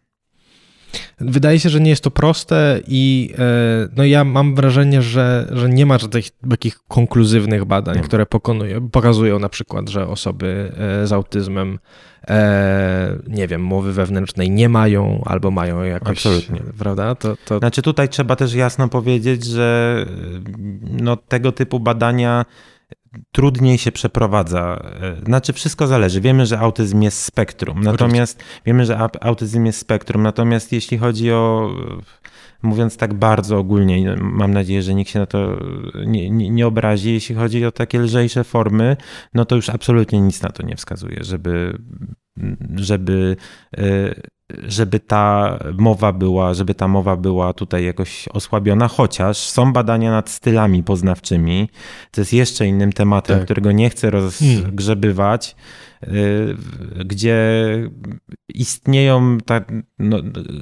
[1.20, 5.68] Wydaje się, że nie jest to proste i e, no ja mam wrażenie, że, że
[5.68, 11.12] nie ma żadnych takich konkluzywnych badań, które pokonują, pokazują na przykład, że osoby e, z
[11.12, 11.78] autyzmem
[12.28, 16.61] e, nie wiem, mowy wewnętrznej nie mają albo mają jakoś, Absolutnie.
[16.78, 17.14] prawda?
[17.14, 17.59] To, to...
[17.59, 20.06] Znaczy tutaj trzeba też jasno powiedzieć, że
[20.82, 22.44] no, tego typu badania
[23.33, 24.92] trudniej się przeprowadza.
[25.26, 26.20] Znaczy, wszystko zależy.
[26.20, 30.22] Wiemy, że autyzm jest spektrum, natomiast wiemy, że autyzm jest spektrum.
[30.22, 31.70] Natomiast jeśli chodzi o
[32.62, 35.59] mówiąc tak bardzo ogólnie, mam nadzieję, że nikt się na to
[36.07, 38.96] nie, nie, nie, obrazi, jeśli chodzi o takie lżejsze formy,
[39.35, 41.79] no to już absolutnie nic na to nie wskazuje, żeby,
[42.77, 43.37] żeby
[44.66, 50.31] żeby ta mowa była, żeby ta mowa była tutaj jakoś osłabiona, chociaż są badania nad
[50.31, 51.68] stylami poznawczymi.
[52.11, 53.44] To jest jeszcze innym tematem, tak.
[53.44, 55.57] którego nie chcę rozgrzebywać.
[56.03, 56.57] Y,
[57.05, 57.38] gdzie
[58.55, 60.18] istnieją, tak, no,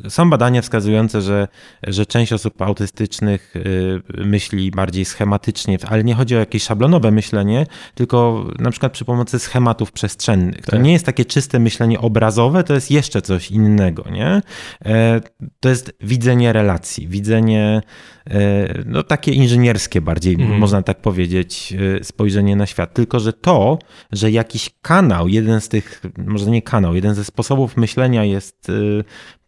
[0.08, 1.48] są badania wskazujące, że,
[1.82, 7.66] że część osób autystycznych y, myśli bardziej schematycznie, ale nie chodzi o jakieś szablonowe myślenie,
[7.94, 10.56] tylko na przykład przy pomocy schematów przestrzennych.
[10.56, 10.66] Tak.
[10.66, 14.42] To nie jest takie czyste myślenie obrazowe, to jest jeszcze coś innego, nie?
[14.84, 15.20] E,
[15.60, 17.82] to jest widzenie relacji, widzenie
[18.30, 20.58] E, no takie inżynierskie bardziej, mm.
[20.58, 22.94] można tak powiedzieć, e, spojrzenie na świat.
[22.94, 23.78] Tylko, że to,
[24.12, 28.72] że jakiś kanał, jeden z tych, może nie kanał, jeden ze sposobów myślenia jest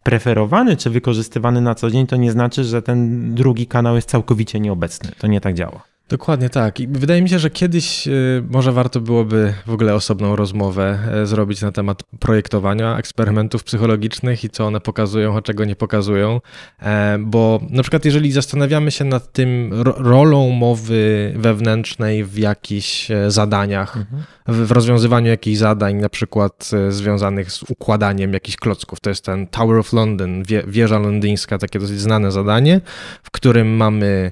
[0.03, 4.59] preferowany czy wykorzystywany na co dzień, to nie znaczy, że ten drugi kanał jest całkowicie
[4.59, 5.11] nieobecny.
[5.17, 5.96] To nie tak działa.
[6.09, 6.79] Dokładnie tak.
[6.79, 11.25] I wydaje mi się, że kiedyś y, może warto byłoby w ogóle osobną rozmowę e,
[11.25, 16.41] zrobić na temat projektowania eksperymentów psychologicznych i co one pokazują, a czego nie pokazują.
[16.79, 23.31] E, bo na przykład, jeżeli zastanawiamy się nad tym rolą mowy wewnętrznej w jakichś e,
[23.31, 24.23] zadaniach, mhm.
[24.47, 29.77] w rozwiązywaniu jakichś zadań, na przykład związanych z układaniem jakichś klocków, to jest ten Tower
[29.77, 32.81] of London, wieża londyńska, takie dosyć znane zadanie,
[33.23, 34.31] w którym mamy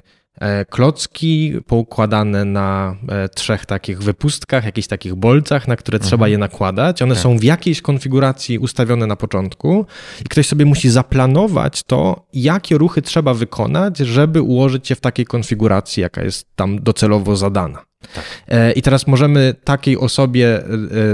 [0.70, 6.08] klocki poukładane na e, trzech takich wypustkach, jakichś takich bolcach, na które mhm.
[6.08, 7.02] trzeba je nakładać.
[7.02, 7.22] One tak.
[7.22, 9.86] są w jakiejś konfiguracji ustawione na początku
[10.20, 15.26] i ktoś sobie musi zaplanować to, jakie ruchy trzeba wykonać, żeby ułożyć je w takiej
[15.26, 17.86] konfiguracji, jaka jest tam docelowo zadana.
[18.14, 18.24] Tak.
[18.48, 20.66] E, I teraz możemy takiej osobie e,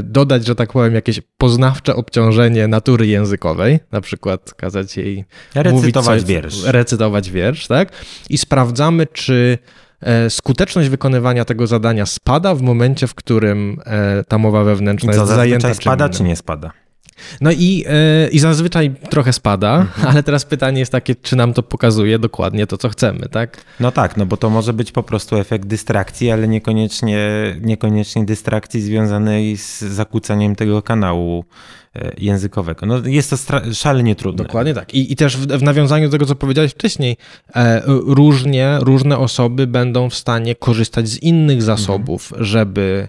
[0.02, 5.24] dodać, że tak powiem, jakieś poznawcze obciążenie natury językowej, na przykład kazać jej
[5.54, 6.64] recytować mówić wiersz.
[6.64, 7.88] Recytować wiersz, tak?
[8.30, 9.58] I sprawdzamy, czy
[10.00, 13.80] e, skuteczność wykonywania tego zadania spada w momencie, w którym
[14.28, 15.74] ta mowa wewnętrzna I co, jest zajęta.
[15.74, 16.81] spada, czy nie spada?
[17.40, 17.84] No i,
[18.22, 20.08] yy, i zazwyczaj trochę spada, mhm.
[20.08, 23.64] ale teraz pytanie jest takie, czy nam to pokazuje dokładnie to, co chcemy, tak?
[23.80, 27.28] No tak, no bo to może być po prostu efekt dystrakcji, ale niekoniecznie,
[27.60, 31.44] niekoniecznie dystrakcji związanej z zakłócaniem tego kanału
[31.96, 32.86] e, językowego.
[32.86, 34.44] No jest to szalenie trudne.
[34.44, 34.94] Dokładnie tak.
[34.94, 37.16] I, i też w, w, nawiązaniu do tego, co powiedziałeś wcześniej,
[37.56, 42.44] e, różnie, różne osoby będą w stanie korzystać z innych zasobów, mhm.
[42.44, 43.08] żeby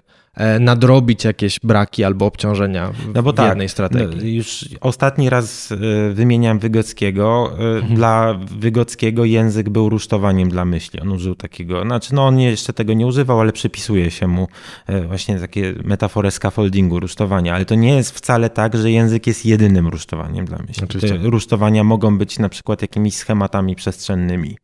[0.60, 4.16] nadrobić jakieś braki albo obciążenia w, no bo w tak, jednej strategii.
[4.16, 5.76] No, już ostatni raz e,
[6.14, 7.52] wymieniam Wygockiego.
[7.52, 7.94] E, mhm.
[7.94, 11.00] Dla Wygockiego język był rusztowaniem dla myśli.
[11.00, 14.48] On użył takiego, znaczy no on jeszcze tego nie używał, ale przypisuje się mu
[15.08, 19.88] właśnie takie metaforę scaffoldingu, rusztowania, ale to nie jest wcale tak, że język jest jedynym
[19.88, 20.84] rusztowaniem dla myśli.
[20.84, 21.18] Oczywiście.
[21.18, 24.56] Te rusztowania mogą być na przykład jakimiś schematami przestrzennymi,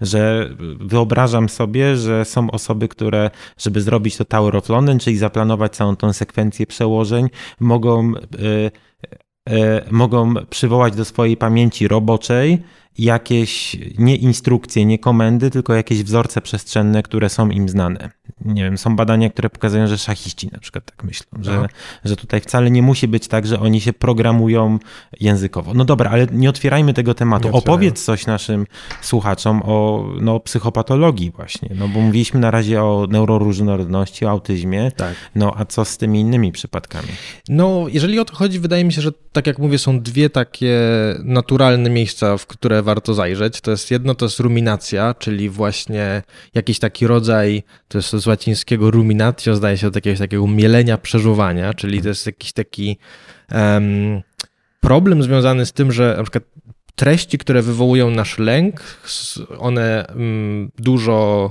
[0.00, 5.76] że wyobrażam sobie, że są osoby, które, żeby zrobić to Tower of London, czyli zaplanować
[5.76, 7.28] całą tą sekwencję przełożeń,
[7.60, 8.70] mogą, e,
[9.48, 12.62] e, mogą przywołać do swojej pamięci roboczej
[12.98, 18.10] jakieś nie instrukcje, nie komendy, tylko jakieś wzorce przestrzenne, które są im znane.
[18.44, 21.66] Nie wiem, są badania, które pokazują, że szachiści na przykład tak myślą, że,
[22.04, 24.78] że tutaj wcale nie musi być tak, że oni się programują
[25.20, 25.74] językowo.
[25.74, 27.48] No dobra, ale nie otwierajmy tego tematu.
[27.52, 28.66] Opowiedz coś naszym
[29.00, 35.14] słuchaczom o no, psychopatologii właśnie, no bo mówiliśmy na razie o neuroróżnorodności, o autyzmie, tak.
[35.34, 37.08] no a co z tymi innymi przypadkami?
[37.48, 40.80] No, jeżeli o to chodzi, wydaje mi się, że tak jak mówię, są dwie takie
[41.24, 43.60] naturalne miejsca, w które warto zajrzeć.
[43.60, 46.22] To jest jedno, to jest ruminacja, czyli właśnie
[46.54, 51.74] jakiś taki rodzaj, to jest z łacińskiego ruminatio, zdaje się do jakiegoś takiego mielenia, przeżuwania,
[51.74, 52.98] czyli to jest jakiś taki
[53.52, 54.22] um,
[54.80, 56.44] problem związany z tym, że na przykład
[56.96, 58.80] treści, które wywołują nasz lęk,
[59.58, 61.50] one mm, dużo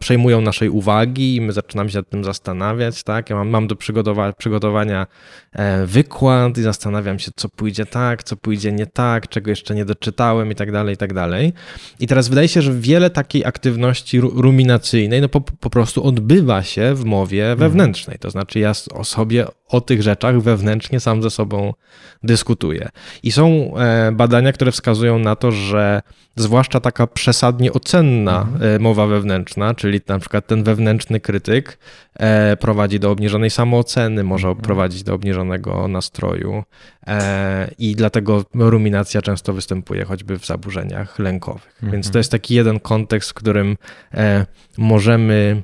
[0.00, 3.30] przejmują naszej uwagi i my zaczynamy się nad tym zastanawiać, tak?
[3.30, 5.06] Ja mam, mam do przygotowa przygotowania
[5.52, 9.84] e, wykład i zastanawiam się, co pójdzie tak, co pójdzie nie tak, czego jeszcze nie
[9.84, 11.52] doczytałem i tak dalej, i tak dalej.
[12.00, 16.94] I teraz wydaje się, że wiele takiej aktywności ruminacyjnej no po, po prostu odbywa się
[16.94, 18.18] w mowie wewnętrznej.
[18.18, 21.72] To znaczy ja o sobie o tych rzeczach wewnętrznie sam ze sobą
[22.22, 22.88] dyskutuje.
[23.22, 26.02] I są e, badania, które wskazują na to, że
[26.36, 28.76] zwłaszcza taka przesadnie ocenna mhm.
[28.76, 31.78] E, mowa wewnętrzna, czyli na przykład ten wewnętrzny krytyk
[32.14, 34.64] e, prowadzi do obniżonej samooceny, może mhm.
[34.64, 36.62] prowadzić do obniżonego nastroju
[37.78, 41.72] i dlatego ruminacja często występuje choćby w zaburzeniach lękowych.
[41.74, 41.92] Mhm.
[41.92, 43.76] Więc to jest taki jeden kontekst, w którym
[44.78, 45.62] możemy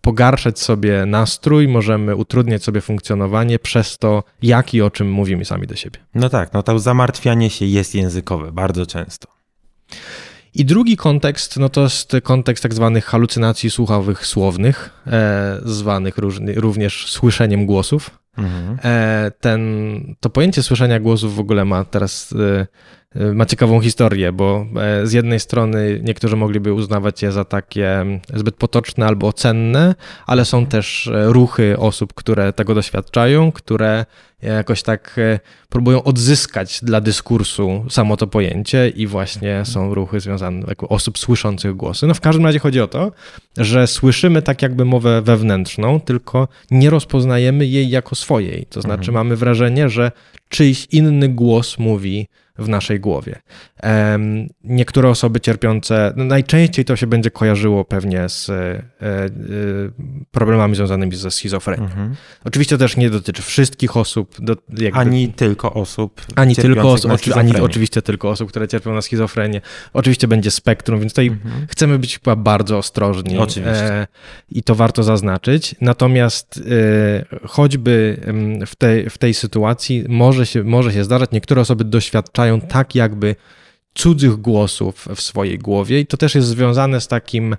[0.00, 5.66] pogarszać sobie nastrój, możemy utrudniać sobie funkcjonowanie przez to, jak i o czym mówimy sami
[5.66, 5.98] do siebie.
[6.14, 9.28] No tak, no to zamartwianie się jest językowe bardzo często.
[10.54, 16.54] I drugi kontekst, no to jest kontekst tak zwanych halucynacji słuchowych słownych, e, zwanych różny,
[16.54, 18.10] również słyszeniem głosów.
[18.38, 18.78] Mhm.
[18.84, 19.60] E, ten,
[20.20, 22.66] to pojęcie słyszenia głosów w ogóle ma teraz e,
[23.34, 28.04] ma ciekawą historię, bo e, z jednej strony niektórzy mogliby uznawać je za takie
[28.34, 29.94] zbyt potoczne albo cenne,
[30.26, 34.06] ale są też e, ruchy osób, które tego doświadczają, które
[34.54, 35.38] jakoś tak e,
[35.68, 41.76] próbują odzyskać dla dyskursu samo to pojęcie i właśnie są ruchy związane jako osób słyszących
[41.76, 42.06] głosy.
[42.06, 43.12] No w każdym razie chodzi o to,
[43.56, 48.66] że słyszymy tak jakby mowę wewnętrzną, tylko nie rozpoznajemy jej jako swojej.
[48.66, 49.14] To znaczy mhm.
[49.14, 50.12] mamy wrażenie, że
[50.48, 52.28] czyjś inny głos mówi
[52.58, 53.38] w naszej głowie.
[54.64, 58.82] Niektóre osoby cierpiące, no najczęściej to się będzie kojarzyło pewnie z e, e,
[60.30, 61.84] problemami związanymi ze schizofrenią.
[61.84, 62.14] Mhm.
[62.44, 64.36] Oczywiście też nie dotyczy wszystkich osób.
[64.38, 64.56] Do,
[64.92, 66.20] ani tylko osób.
[66.34, 69.60] Ani tylko osób, ani oczywiście tylko osób, które cierpią na schizofrenię.
[69.92, 71.66] Oczywiście będzie spektrum, więc tutaj mhm.
[71.68, 73.38] chcemy być chyba bardzo ostrożni.
[73.38, 73.94] Oczywiście.
[73.94, 74.06] E,
[74.50, 75.74] I to warto zaznaczyć.
[75.80, 76.62] Natomiast
[77.46, 78.20] choćby
[78.66, 83.36] w tej, w tej sytuacji może się, może się zdarzać, niektóre osoby doświadczają tak jakby
[83.96, 87.56] cudzych głosów w swojej głowie i to też jest związane z takim,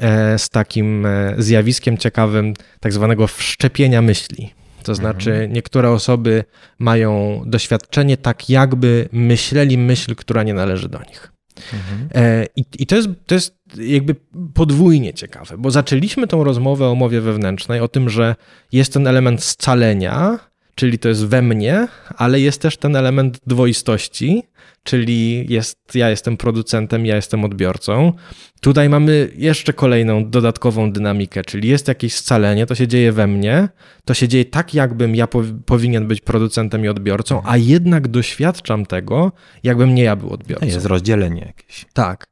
[0.00, 4.52] e, z takim e, zjawiskiem ciekawym tak zwanego wszczepienia myśli.
[4.82, 5.52] To znaczy, mhm.
[5.52, 6.44] niektóre osoby
[6.78, 11.32] mają doświadczenie tak, jakby myśleli myśl, która nie należy do nich.
[11.72, 12.08] Mhm.
[12.14, 14.14] E, I, I, to, jest, to jest jakby
[14.54, 18.36] podwójnie ciekawe, bo zaczęliśmy tą rozmowę o mowie wewnętrznej, o tym, że
[18.72, 20.38] jest ten element scalenia,
[20.74, 24.42] czyli to jest we mnie, ale jest też ten element dwoistości,
[24.82, 28.12] czyli jest, ja jestem producentem, ja jestem odbiorcą.
[28.60, 33.68] Tutaj mamy jeszcze kolejną dodatkową dynamikę, czyli jest jakieś scalenie, to się dzieje we mnie,
[34.04, 38.86] to się dzieje tak, jakbym ja po, powinien być producentem i odbiorcą, a jednak doświadczam
[38.86, 40.66] tego, jakbym nie ja był odbiorcą.
[40.66, 41.84] Jest rozdzielenie jakieś.
[41.92, 42.27] Tak.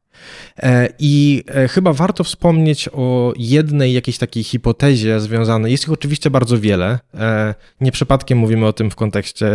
[0.62, 5.73] E, I e, chyba warto wspomnieć o jednej jakiejś takiej hipotezie związanej.
[5.73, 6.99] Jest ich oczywiście bardzo wiele.
[7.14, 9.47] E, nie przypadkiem mówimy o tym w kontekście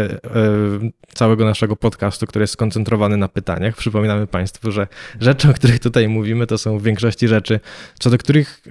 [1.14, 3.76] całego naszego podcastu, który jest skoncentrowany na pytaniach.
[3.76, 4.88] Przypominamy Państwu, że
[5.20, 7.60] rzeczy, o których tutaj mówimy, to są w większości rzeczy,
[8.00, 8.64] co do których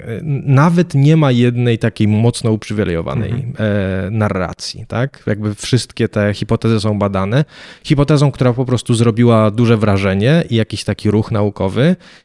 [0.45, 4.19] nawet nie ma jednej takiej mocno uprzywilejowanej mhm.
[4.19, 4.85] narracji.
[4.89, 5.23] Tak?
[5.27, 7.45] Jakby wszystkie te hipotezy są badane.
[7.85, 11.80] Hipotezą, która po prostu zrobiła duże wrażenie i jakiś taki ruch naukowy,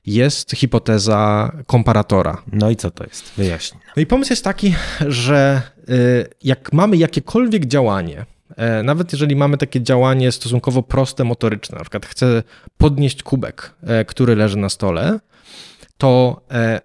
[0.06, 2.42] jest hipoteza komparatora.
[2.52, 3.32] No i co to jest?
[3.38, 3.82] Wyjaśnij.
[3.96, 4.76] No i pomysł jest taki,
[5.08, 8.26] że y, jak mamy jakiekolwiek działanie,
[8.58, 12.44] e, nawet jeżeli mamy takie działanie stosunkowo proste motoryczne, na przykład chcę
[12.78, 15.20] podnieść kubek, e, który leży na stole,
[15.98, 16.82] to e,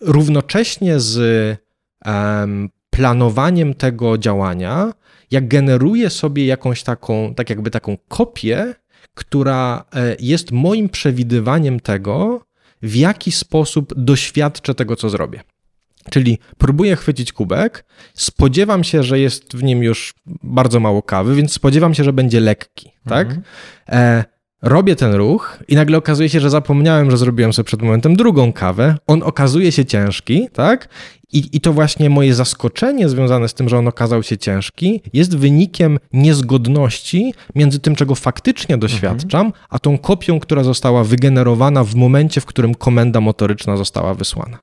[0.00, 1.58] równocześnie z
[2.90, 4.92] planowaniem tego działania,
[5.30, 8.74] jak generuję sobie jakąś taką, tak jakby taką kopię
[9.14, 12.46] która e, jest moim przewidywaniem tego,
[12.82, 15.40] w jaki sposób doświadczę tego, co zrobię.
[16.10, 17.84] Czyli próbuję chwycić kubek,
[18.14, 22.40] spodziewam się, że jest w nim już bardzo mało kawy, więc spodziewam się, że będzie
[22.40, 23.26] lekki, tak?
[23.26, 23.42] mhm.
[23.86, 23.94] tak?
[23.96, 24.24] E,
[24.64, 28.52] robię ten ruch i nagle okazuje się, że zapomniałem, że zrobiłem sobie przed momentem drugą
[28.52, 28.96] kawę.
[29.06, 30.88] On okazuje się ciężki, tak?
[31.32, 35.36] I, I to właśnie moje zaskoczenie związane z tym, że on okazał się ciężki, jest
[35.36, 39.64] wynikiem niezgodności między tym, czego faktycznie doświadczam, mhm.
[39.70, 44.58] a tą kopią, która została wygenerowana w momencie, w którym komenda motoryczna została wysłana.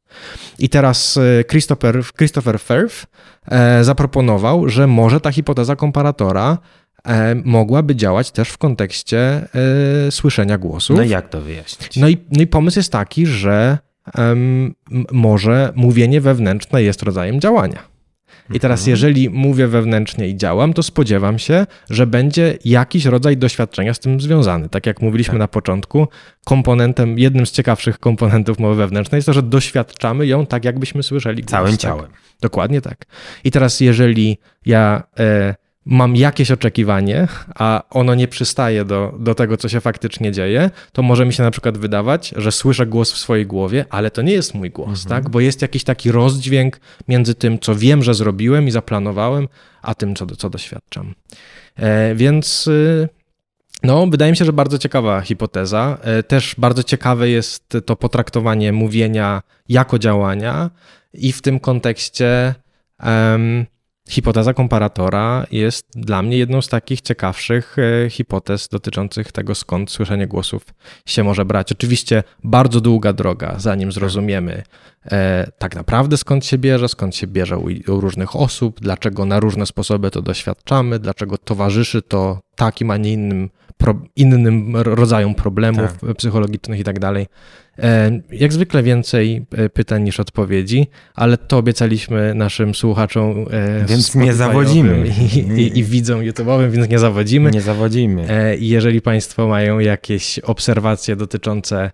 [0.60, 3.06] I teraz e, Christopher, Christopher Firth
[3.48, 6.58] e, zaproponował, że może ta hipoteza komparatora
[7.46, 9.20] mogłaby działać też w kontekście
[10.08, 10.98] e, słyszenia głosów.
[10.98, 11.98] No jak to wyjaśnić?
[11.98, 13.78] No i, no i pomysł jest taki, że
[15.12, 17.92] może mówienie wewnętrzne jest rodzajem działania.
[18.54, 18.92] I teraz, mhm.
[18.92, 24.22] jeżeli mówię wewnętrznie i działam, to spodziewam się, że będzie jakiś rodzaj doświadczenia z tym
[24.22, 24.70] związany.
[24.70, 25.40] Tak jak mówiliśmy tak.
[25.40, 26.08] na początku,
[26.46, 31.44] komponentem, jednym z ciekawszych komponentów mowy wewnętrznej jest to, że doświadczamy ją tak, jakbyśmy słyszeli.
[31.44, 31.80] Głos, Całym tak.
[31.80, 32.08] ciałem.
[32.42, 33.06] Dokładnie tak.
[33.44, 35.56] I teraz, jeżeli ja e,
[35.86, 41.02] mam jakieś oczekiwanie, a ono nie przystaje do, do tego, co się faktycznie dzieje, to
[41.02, 44.34] może mi się na przykład wydawać, że słyszę głos w swojej głowie, ale to nie
[44.34, 45.10] jest mój głos, mhm.
[45.10, 45.32] tak?
[45.32, 49.48] Bo jest jakiś taki rozdźwięk między tym, co wiem, że zrobiłem i zaplanowałem,
[49.82, 51.16] a tym, co, co doświadczam.
[51.76, 52.68] E, więc.
[52.68, 53.10] Y,
[53.84, 55.98] no, wydaje mi się, że bardzo ciekawa hipoteza.
[56.02, 60.70] E, też bardzo ciekawe jest to potraktowanie mówienia jako działania
[61.14, 62.56] i w tym kontekście
[63.04, 63.66] um,
[64.12, 70.28] hipoteza komparatora jest dla mnie jedną z takich ciekawszych e, hipotez dotyczących tego, skąd słyszenie
[70.28, 70.66] głosów
[71.06, 71.72] się może brać.
[71.72, 74.64] Oczywiście bardzo długa droga, zanim zrozumiemy
[75.12, 79.40] e, tak naprawdę skąd się bierze, skąd się bierze u, u różnych osób, dlaczego na
[79.40, 85.98] różne sposoby to doświadczamy, dlaczego towarzyszy to takim, a nie innym, pro, innym rodzajom problemów
[86.02, 86.16] tak.
[86.16, 87.28] psychologicznych i tak dalej.
[87.80, 93.46] E, jak zwykle więcej e, pytań niż odpowiedzi, ale to obiecaliśmy naszym słuchaczom.
[93.52, 95.08] E, więc nie zawodzimy.
[95.36, 97.52] I, i, i widzom YouTube'owym, więc nie zawodzimy.
[97.52, 98.28] Nie zawodzimy.
[98.60, 101.92] I jeżeli Państwo mają jakieś obserwacje dotyczące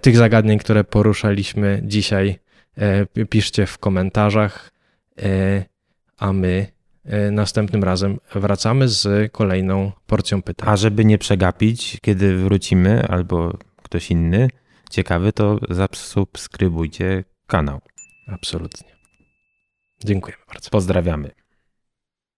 [0.00, 2.38] tych zagadnień, które poruszaliśmy dzisiaj,
[3.30, 4.72] piszcie w komentarzach,
[6.18, 6.75] a my
[7.32, 10.68] następnym razem wracamy z kolejną porcją pytań.
[10.68, 14.48] A żeby nie przegapić, kiedy wrócimy albo ktoś inny,
[14.90, 17.80] ciekawy, to zasubskrybujcie kanał.
[18.26, 18.96] Absolutnie.
[20.04, 20.70] Dziękujemy bardzo.
[20.70, 21.30] Pozdrawiamy.